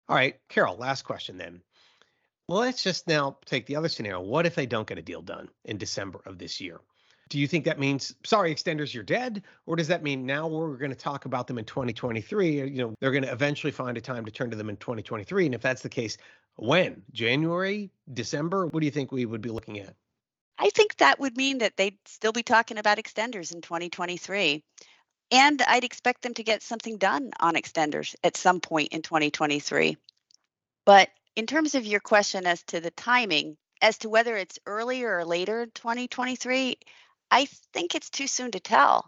All 0.10 0.16
right, 0.16 0.40
Carol, 0.50 0.78
last 0.78 1.04
question 1.04 1.38
then. 1.38 1.62
Well, 2.48 2.60
let's 2.60 2.82
just 2.82 3.08
now 3.08 3.40
take 3.46 3.66
the 3.66 3.76
other 3.76 3.90
scenario. 3.90 4.22
What 4.22 4.46
if 4.46 4.56
they 4.56 4.66
don't 4.66 4.88
get 4.88 4.98
a 4.98 5.02
deal 5.02 5.22
done 5.22 5.50
in 5.66 5.78
December 5.78 6.22
of 6.26 6.38
this 6.38 6.62
year? 6.62 6.80
Do 7.30 7.40
you 7.40 7.48
think 7.48 7.66
that 7.66 7.80
means 7.80 8.16
sorry 8.24 8.54
extenders 8.54 8.94
you're 8.94 9.04
dead 9.04 9.44
or 9.66 9.76
does 9.76 9.88
that 9.88 10.04
mean 10.04 10.26
now 10.26 10.48
we're 10.48 10.78
going 10.78 10.92
to 10.92 10.98
talk 10.98 11.26
about 11.26 11.48
them 11.48 11.58
in 11.58 11.66
2023 11.66 12.70
you 12.70 12.82
know 12.82 12.94
they're 13.00 13.12
going 13.12 13.24
to 13.24 13.32
eventually 13.32 13.72
find 13.72 13.98
a 13.98 14.02
time 14.02 14.26
to 14.26 14.32
turn 14.32 14.50
to 14.50 14.56
them 14.56 14.70
in 14.70 14.78
2023 14.78 15.46
and 15.46 15.56
if 15.56 15.62
that's 15.62 15.82
the 15.82 15.90
case 15.90 16.18
when? 16.56 17.04
January? 17.12 17.92
December? 18.14 18.66
What 18.68 18.80
do 18.80 18.86
you 18.86 18.92
think 18.92 19.12
we 19.12 19.26
would 19.26 19.42
be 19.42 19.50
looking 19.50 19.80
at? 19.80 19.94
I 20.58 20.70
think 20.72 20.98
that 20.98 21.20
would 21.20 21.38
mean 21.38 21.60
that 21.60 21.78
they'd 21.78 21.98
still 22.06 22.32
be 22.32 22.44
talking 22.44 22.78
about 22.78 22.98
extenders 22.98 23.54
in 23.54 23.62
2023 23.62 24.64
and 25.30 25.62
I'd 25.62 25.84
expect 25.84 26.22
them 26.22 26.34
to 26.36 26.44
get 26.44 26.64
something 26.64 26.98
done 26.98 27.32
on 27.40 27.56
extenders 27.56 28.16
at 28.24 28.38
some 28.38 28.60
point 28.60 28.90
in 28.94 29.02
2023 29.02 29.98
but 30.86 31.10
in 31.36 31.46
terms 31.46 31.76
of 31.76 31.86
your 31.86 32.00
question 32.00 32.48
as 32.48 32.64
to 32.64 32.80
the 32.80 32.92
timing 32.92 33.58
as 33.82 34.00
to 34.00 34.10
whether 34.10 34.36
it's 34.36 34.60
earlier 34.66 35.18
or 35.18 35.26
later 35.26 35.64
in 35.64 35.72
2023 35.72 36.78
I 37.32 37.46
think 37.74 37.96
it's 37.96 38.10
too 38.10 38.28
soon 38.28 38.52
to 38.52 38.60
tell. 38.60 39.08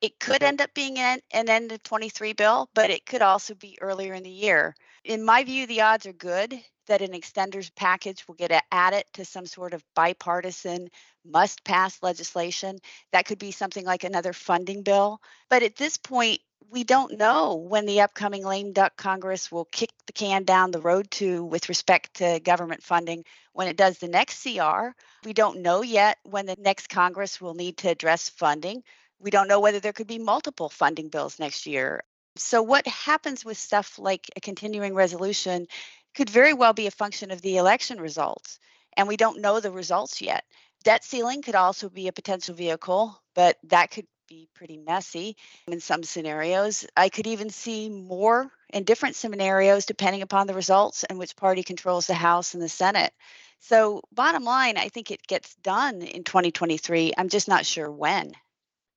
It 0.00 0.20
could 0.20 0.42
end 0.42 0.60
up 0.60 0.72
being 0.74 0.98
an, 0.98 1.20
an 1.32 1.48
end 1.48 1.72
of 1.72 1.82
23 1.82 2.32
bill, 2.34 2.68
but 2.74 2.90
it 2.90 3.04
could 3.04 3.22
also 3.22 3.54
be 3.54 3.78
earlier 3.80 4.14
in 4.14 4.22
the 4.22 4.30
year. 4.30 4.74
In 5.04 5.24
my 5.24 5.42
view, 5.42 5.66
the 5.66 5.80
odds 5.80 6.06
are 6.06 6.12
good 6.12 6.54
that 6.86 7.02
an 7.02 7.12
extenders 7.12 7.70
package 7.74 8.26
will 8.26 8.34
get 8.34 8.64
added 8.70 9.04
to 9.14 9.24
some 9.24 9.46
sort 9.46 9.74
of 9.74 9.84
bipartisan 9.94 10.88
must 11.24 11.64
pass 11.64 12.02
legislation. 12.02 12.78
That 13.12 13.26
could 13.26 13.38
be 13.38 13.50
something 13.50 13.84
like 13.84 14.04
another 14.04 14.32
funding 14.32 14.82
bill. 14.82 15.20
But 15.50 15.62
at 15.62 15.76
this 15.76 15.96
point, 15.96 16.40
we 16.70 16.84
don't 16.84 17.18
know 17.18 17.54
when 17.54 17.86
the 17.86 18.02
upcoming 18.02 18.44
lame 18.44 18.72
duck 18.72 18.96
Congress 18.96 19.50
will 19.50 19.64
kick 19.66 19.90
the 20.06 20.12
can 20.12 20.44
down 20.44 20.70
the 20.70 20.80
road 20.80 21.10
to 21.12 21.44
with 21.44 21.68
respect 21.68 22.14
to 22.14 22.40
government 22.40 22.82
funding 22.82 23.24
when 23.52 23.68
it 23.68 23.76
does 23.76 23.98
the 23.98 24.08
next 24.08 24.42
CR. 24.42 24.88
We 25.24 25.32
don't 25.32 25.62
know 25.62 25.82
yet 25.82 26.18
when 26.24 26.46
the 26.46 26.56
next 26.58 26.88
Congress 26.88 27.40
will 27.40 27.54
need 27.54 27.78
to 27.78 27.88
address 27.88 28.28
funding. 28.28 28.82
We 29.18 29.30
don't 29.30 29.48
know 29.48 29.60
whether 29.60 29.80
there 29.80 29.92
could 29.92 30.06
be 30.06 30.18
multiple 30.18 30.68
funding 30.68 31.08
bills 31.08 31.38
next 31.38 31.66
year. 31.66 32.02
So, 32.36 32.62
what 32.62 32.86
happens 32.86 33.44
with 33.44 33.56
stuff 33.56 33.98
like 33.98 34.26
a 34.36 34.40
continuing 34.40 34.94
resolution 34.94 35.66
could 36.14 36.30
very 36.30 36.52
well 36.52 36.72
be 36.72 36.86
a 36.86 36.92
function 36.92 37.30
of 37.30 37.42
the 37.42 37.56
election 37.56 38.00
results. 38.00 38.58
And 38.96 39.08
we 39.08 39.16
don't 39.16 39.40
know 39.40 39.60
the 39.60 39.70
results 39.70 40.20
yet. 40.20 40.44
Debt 40.84 41.04
ceiling 41.04 41.42
could 41.42 41.54
also 41.54 41.88
be 41.88 42.08
a 42.08 42.12
potential 42.12 42.54
vehicle, 42.54 43.20
but 43.34 43.56
that 43.64 43.90
could 43.90 44.06
be 44.28 44.48
pretty 44.54 44.76
messy 44.76 45.36
in 45.66 45.80
some 45.80 46.02
scenarios. 46.02 46.86
I 46.96 47.08
could 47.08 47.26
even 47.26 47.48
see 47.48 47.88
more 47.88 48.50
in 48.70 48.84
different 48.84 49.16
scenarios 49.16 49.86
depending 49.86 50.22
upon 50.22 50.46
the 50.46 50.54
results 50.54 51.04
and 51.04 51.18
which 51.18 51.34
party 51.34 51.62
controls 51.62 52.06
the 52.06 52.14
House 52.14 52.54
and 52.54 52.62
the 52.62 52.68
Senate. 52.68 53.12
So, 53.60 54.02
bottom 54.12 54.44
line, 54.44 54.76
I 54.76 54.88
think 54.88 55.10
it 55.10 55.26
gets 55.26 55.54
done 55.56 56.02
in 56.02 56.24
2023. 56.24 57.14
I'm 57.16 57.28
just 57.28 57.48
not 57.48 57.66
sure 57.66 57.90
when. 57.90 58.32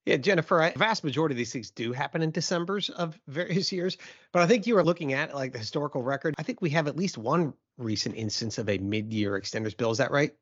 Yeah, 0.05 0.17
Jennifer, 0.17 0.61
a 0.61 0.73
vast 0.75 1.03
majority 1.03 1.33
of 1.33 1.37
these 1.37 1.53
things 1.53 1.71
do 1.71 1.93
happen 1.93 2.21
in 2.21 2.31
December's 2.31 2.89
of 2.89 3.17
various 3.27 3.71
years, 3.71 3.97
but 4.33 4.41
I 4.41 4.47
think 4.47 4.67
you 4.67 4.77
are 4.77 4.83
looking 4.83 5.13
at 5.13 5.33
like 5.33 5.53
the 5.53 5.59
historical 5.59 6.03
record. 6.03 6.35
I 6.37 6.43
think 6.43 6.61
we 6.61 6.71
have 6.71 6.87
at 6.87 6.97
least 6.97 7.17
one 7.17 7.53
recent 7.77 8.15
instance 8.15 8.57
of 8.57 8.67
a 8.67 8.79
mid-year 8.79 9.39
extenders 9.39 9.77
bill. 9.77 9.91
Is 9.91 9.99
that 9.99 10.11
right? 10.11 10.33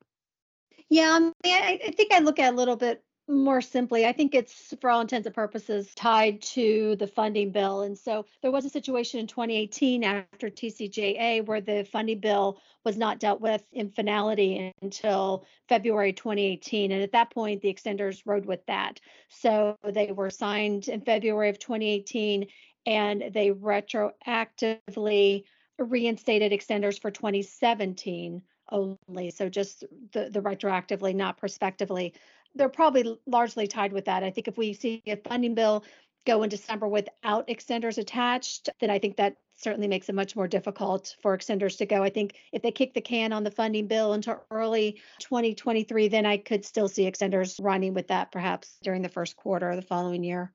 Yeah, 0.89 1.11
I, 1.11 1.19
mean, 1.19 1.33
I, 1.45 1.79
I 1.87 1.91
think 1.91 2.11
I 2.11 2.19
look 2.19 2.39
at 2.39 2.53
a 2.53 2.55
little 2.55 2.75
bit 2.75 3.03
more 3.29 3.61
simply, 3.61 4.05
I 4.07 4.11
think 4.11 4.33
it's 4.33 4.73
for 4.81 4.89
all 4.89 5.01
intents 5.01 5.27
and 5.27 5.35
purposes 5.35 5.93
tied 5.93 6.41
to 6.41 6.95
the 6.95 7.05
funding 7.05 7.51
bill. 7.51 7.83
And 7.83 7.95
so 7.97 8.25
there 8.41 8.51
was 8.51 8.65
a 8.65 8.69
situation 8.69 9.19
in 9.19 9.27
2018 9.27 10.03
after 10.03 10.49
TCJA 10.49 11.45
where 11.45 11.61
the 11.61 11.87
funding 11.91 12.19
bill 12.19 12.59
was 12.83 12.97
not 12.97 13.19
dealt 13.19 13.39
with 13.39 13.63
in 13.71 13.91
finality 13.91 14.73
until 14.81 15.45
February 15.67 16.11
2018. 16.11 16.91
And 16.91 17.03
at 17.03 17.11
that 17.11 17.29
point, 17.29 17.61
the 17.61 17.71
extenders 17.71 18.23
rode 18.25 18.47
with 18.47 18.65
that. 18.65 18.99
So 19.29 19.77
they 19.83 20.11
were 20.11 20.31
signed 20.31 20.87
in 20.87 21.01
February 21.01 21.49
of 21.49 21.59
2018 21.59 22.47
and 22.87 23.23
they 23.31 23.51
retroactively 23.51 25.43
reinstated 25.77 26.51
extenders 26.51 26.99
for 26.99 27.11
2017 27.11 28.41
only. 28.71 29.31
So 29.31 29.49
just 29.49 29.83
the, 30.13 30.29
the 30.29 30.41
retroactively, 30.41 31.15
not 31.15 31.37
prospectively 31.37 32.13
they're 32.55 32.69
probably 32.69 33.19
largely 33.25 33.67
tied 33.67 33.93
with 33.93 34.05
that. 34.05 34.23
I 34.23 34.31
think 34.31 34.47
if 34.47 34.57
we 34.57 34.73
see 34.73 35.01
a 35.07 35.15
funding 35.15 35.55
bill 35.55 35.83
go 36.25 36.43
in 36.43 36.49
December 36.49 36.87
without 36.87 37.47
extenders 37.47 37.97
attached, 37.97 38.69
then 38.79 38.89
I 38.89 38.99
think 38.99 39.17
that 39.17 39.37
certainly 39.55 39.87
makes 39.87 40.09
it 40.09 40.15
much 40.15 40.35
more 40.35 40.47
difficult 40.47 41.15
for 41.21 41.37
extenders 41.37 41.77
to 41.77 41.85
go. 41.85 42.03
I 42.03 42.09
think 42.09 42.35
if 42.51 42.61
they 42.61 42.71
kick 42.71 42.93
the 42.93 43.01
can 43.01 43.33
on 43.33 43.43
the 43.43 43.51
funding 43.51 43.87
bill 43.87 44.13
into 44.13 44.39
early 44.51 45.01
2023, 45.19 46.07
then 46.07 46.25
I 46.25 46.37
could 46.37 46.65
still 46.65 46.87
see 46.87 47.09
extenders 47.09 47.59
running 47.61 47.93
with 47.93 48.07
that 48.07 48.31
perhaps 48.31 48.77
during 48.83 49.01
the 49.01 49.09
first 49.09 49.35
quarter 49.35 49.69
of 49.69 49.75
the 49.75 49.81
following 49.81 50.23
year. 50.23 50.53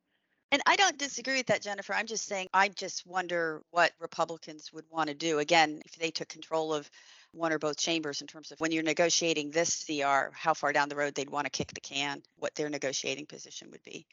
And 0.52 0.62
I 0.66 0.76
don't 0.76 0.96
disagree 0.96 1.38
with 1.38 1.46
that, 1.46 1.62
Jennifer. 1.62 1.94
I'm 1.94 2.07
just 2.07 2.26
saying, 2.26 2.48
I 2.54 2.68
just 2.68 3.04
wonder 3.07 3.62
what 3.72 3.92
Republicans 3.98 4.72
would 4.72 4.85
want 4.88 5.09
to 5.09 5.14
do. 5.14 5.40
Again, 5.40 5.83
if 5.85 5.96
they 5.96 6.11
took 6.11 6.28
control 6.28 6.72
of 6.72 6.88
one 7.35 7.53
or 7.53 7.59
both 7.59 7.77
chambers 7.77 8.20
in 8.20 8.27
terms 8.27 8.51
of 8.51 8.61
when 8.61 8.73
you're 8.73 8.83
negotiating 8.83 9.51
this 9.51 9.85
CR, 9.85 10.33
how 10.33 10.55
far 10.55 10.73
down 10.73 10.88
the 10.88 10.97
road 10.97 11.14
they'd 11.14 11.31
want 11.31 11.47
to 11.47 11.51
kick 11.51 11.73
the 11.75 11.81
can, 11.81 12.23
what 12.37 12.55
their 12.55 12.68
negotiating 12.68 13.27
position 13.27 13.68
would 13.70 13.83
be. 13.83 14.07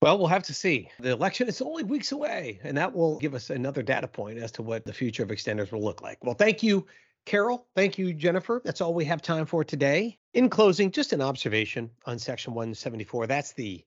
Well, 0.00 0.18
we'll 0.18 0.28
have 0.28 0.44
to 0.44 0.54
see. 0.54 0.90
The 1.00 1.10
election 1.10 1.48
is 1.48 1.60
only 1.60 1.82
weeks 1.82 2.12
away, 2.12 2.60
and 2.62 2.76
that 2.76 2.94
will 2.94 3.18
give 3.18 3.34
us 3.34 3.50
another 3.50 3.82
data 3.82 4.06
point 4.06 4.38
as 4.38 4.52
to 4.52 4.62
what 4.62 4.84
the 4.84 4.92
future 4.92 5.24
of 5.24 5.30
extenders 5.30 5.72
will 5.72 5.82
look 5.82 6.02
like. 6.02 6.24
Well, 6.24 6.34
thank 6.34 6.62
you, 6.62 6.86
Carol. 7.24 7.66
Thank 7.74 7.98
you, 7.98 8.12
Jennifer. 8.14 8.62
That's 8.64 8.80
all 8.80 8.94
we 8.94 9.06
have 9.06 9.22
time 9.22 9.44
for 9.44 9.64
today. 9.64 10.18
In 10.34 10.50
closing, 10.50 10.92
just 10.92 11.12
an 11.12 11.20
observation 11.20 11.90
on 12.06 12.18
Section 12.20 12.54
174. 12.54 13.26
That's 13.26 13.52
the 13.52 13.84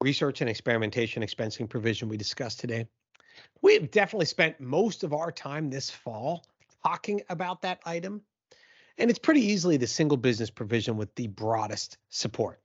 research 0.00 0.40
and 0.40 0.48
experimentation 0.48 1.24
expensing 1.24 1.68
provision 1.68 2.08
we 2.08 2.16
discussed 2.16 2.60
today. 2.60 2.86
We've 3.60 3.90
definitely 3.90 4.26
spent 4.26 4.60
most 4.60 5.02
of 5.02 5.12
our 5.12 5.32
time 5.32 5.70
this 5.70 5.90
fall 5.90 6.44
talking 6.88 7.20
about 7.28 7.60
that 7.60 7.80
item, 7.84 8.22
and 8.96 9.10
it's 9.10 9.18
pretty 9.18 9.42
easily 9.42 9.76
the 9.76 9.86
single 9.86 10.16
business 10.16 10.48
provision 10.48 10.96
with 10.96 11.14
the 11.16 11.26
broadest 11.26 11.98
support. 12.08 12.62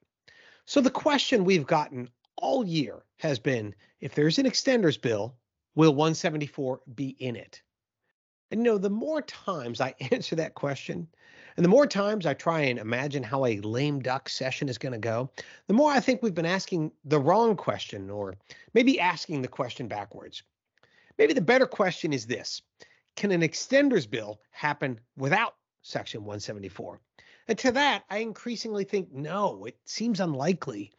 So 0.65 0.79
the 0.79 0.89
question 0.89 1.43
we've 1.43 1.67
gotten 1.67 2.09
all 2.37 2.65
year 2.65 3.03
has 3.17 3.37
been 3.37 3.75
if 3.99 4.15
there's 4.15 4.39
an 4.39 4.45
extenders 4.45 4.99
bill, 4.99 5.35
will 5.75 5.93
174 5.93 6.79
be 6.95 7.09
in 7.19 7.35
it? 7.35 7.61
And 8.49 8.61
you 8.61 8.71
know, 8.71 8.77
the 8.77 8.89
more 8.89 9.21
times 9.23 9.81
I 9.81 9.93
answer 10.11 10.37
that 10.37 10.55
question, 10.55 11.05
and 11.57 11.65
the 11.65 11.69
more 11.69 11.85
times 11.85 12.25
I 12.25 12.33
try 12.33 12.61
and 12.61 12.79
imagine 12.79 13.23
how 13.23 13.45
a 13.45 13.59
lame 13.59 13.99
duck 13.99 14.29
session 14.29 14.69
is 14.69 14.77
going 14.77 14.93
to 14.93 14.99
go, 14.99 15.31
the 15.67 15.73
more 15.73 15.91
I 15.91 15.99
think 15.99 16.23
we've 16.23 16.33
been 16.33 16.45
asking 16.45 16.93
the 17.03 17.19
wrong 17.19 17.57
question 17.57 18.09
or 18.09 18.35
maybe 18.73 19.01
asking 19.01 19.41
the 19.41 19.49
question 19.49 19.89
backwards. 19.89 20.43
Maybe 21.17 21.33
the 21.33 21.41
better 21.41 21.67
question 21.67 22.13
is 22.13 22.25
this 22.25 22.61
Can 23.15 23.31
an 23.31 23.41
extenders 23.41 24.09
bill 24.09 24.41
happen 24.51 24.99
without 25.15 25.55
Section 25.81 26.21
174? 26.21 26.99
And 27.47 27.57
to 27.59 27.71
that, 27.73 28.05
I 28.09 28.19
increasingly 28.19 28.85
think 28.85 29.11
no, 29.11 29.65
it 29.65 29.77
seems 29.85 30.19
unlikely. 30.19 30.91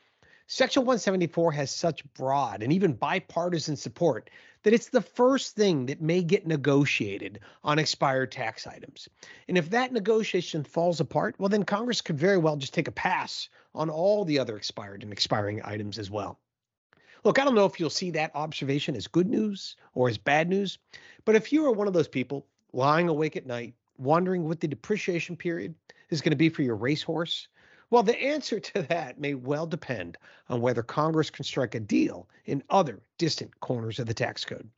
Section 0.47 0.83
174 0.83 1.53
has 1.53 1.75
such 1.75 2.05
broad 2.13 2.63
and 2.63 2.73
even 2.73 2.93
bipartisan 2.93 3.77
support 3.77 4.29
that 4.63 4.75
it's 4.75 4.91
the 4.91 5.01
first 5.01 5.57
thing 5.57 5.87
that 5.87 6.03
may 6.03 6.23
get 6.23 6.47
negotiated 6.47 7.41
on 7.63 7.79
expired 7.79 8.31
tax 8.31 8.67
items. 8.67 9.09
And 9.49 9.57
if 9.57 9.71
that 9.71 9.93
negotiation 9.93 10.63
falls 10.63 11.01
apart, 11.01 11.35
well, 11.39 11.49
then 11.49 11.65
Congress 11.65 12.03
could 12.03 12.19
very 12.19 12.39
well 12.39 12.57
just 12.57 12.75
take 12.75 12.89
a 12.89 12.93
pass 12.93 13.49
on 13.75 13.89
all 13.89 14.25
the 14.25 14.39
other 14.39 14.57
expired 14.57 15.03
and 15.03 15.13
expiring 15.13 15.63
items 15.65 15.99
as 15.99 16.11
well. 16.11 16.39
Look, 17.25 17.39
I 17.39 17.45
don't 17.45 17.55
know 17.55 17.65
if 17.65 17.81
you'll 17.81 17.89
see 17.89 18.11
that 18.11 18.33
observation 18.35 18.95
as 18.95 19.07
good 19.07 19.29
news 19.29 19.77
or 19.95 20.09
as 20.11 20.19
bad 20.19 20.51
news, 20.51 20.79
but 21.25 21.35
if 21.35 21.53
you 21.53 21.65
are 21.65 21.73
one 21.73 21.89
of 21.89 21.95
those 21.95 22.07
people 22.09 22.47
lying 22.75 23.09
awake 23.09 23.35
at 23.35 23.47
night, 23.47 23.75
wondering 23.97 24.45
what 24.45 24.61
the 24.61 24.69
depreciation 24.69 25.35
period 25.35 25.75
is 26.11 26.21
going 26.21 26.33
to 26.33 26.37
be 26.37 26.51
for 26.51 26.61
your 26.61 26.77
racehorse, 26.77 27.49
well, 27.89 28.03
the 28.03 28.21
answer 28.21 28.61
to 28.61 28.83
that 28.83 29.19
may 29.19 29.35
well 29.35 29.67
depend 29.67 30.19
on 30.51 30.61
whether 30.61 30.83
Congress 30.83 31.31
can 31.31 31.45
strike 31.45 31.75
a 31.75 31.81
deal 31.81 32.29
in 32.45 32.63
other 32.69 33.01
distant 33.17 33.59
corners 33.61 33.99
of 33.99 34.07
the 34.07 34.15
tax 34.15 34.45
code. 34.45 34.69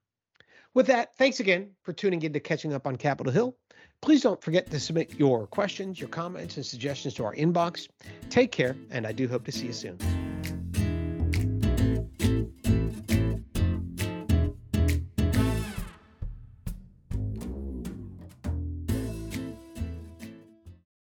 With 0.73 0.87
that, 0.87 1.17
thanks 1.17 1.41
again 1.41 1.71
for 1.83 1.93
tuning 1.93 2.23
in 2.23 2.33
to 2.33 2.41
Catching 2.41 2.75
Up 2.75 2.87
on 2.87 2.97
Capitol 2.97 3.33
Hill. 3.33 3.57
Please 4.03 4.23
don't 4.23 4.43
forget 4.43 4.71
to 4.71 4.79
submit 4.79 5.19
your 5.19 5.47
questions, 5.49 5.99
your 5.99 6.11
comments, 6.11 6.59
and 6.59 6.67
suggestions 6.67 7.15
to 7.15 7.25
our 7.25 7.35
inbox. 7.35 7.89
Take 8.31 8.53
care, 8.53 8.77
and 8.91 9.05
I 9.05 9.13
do 9.13 9.27
hope 9.27 9.45
to 9.47 9.53
see 9.53 9.67
you 9.67 9.73
soon. 9.73 10.26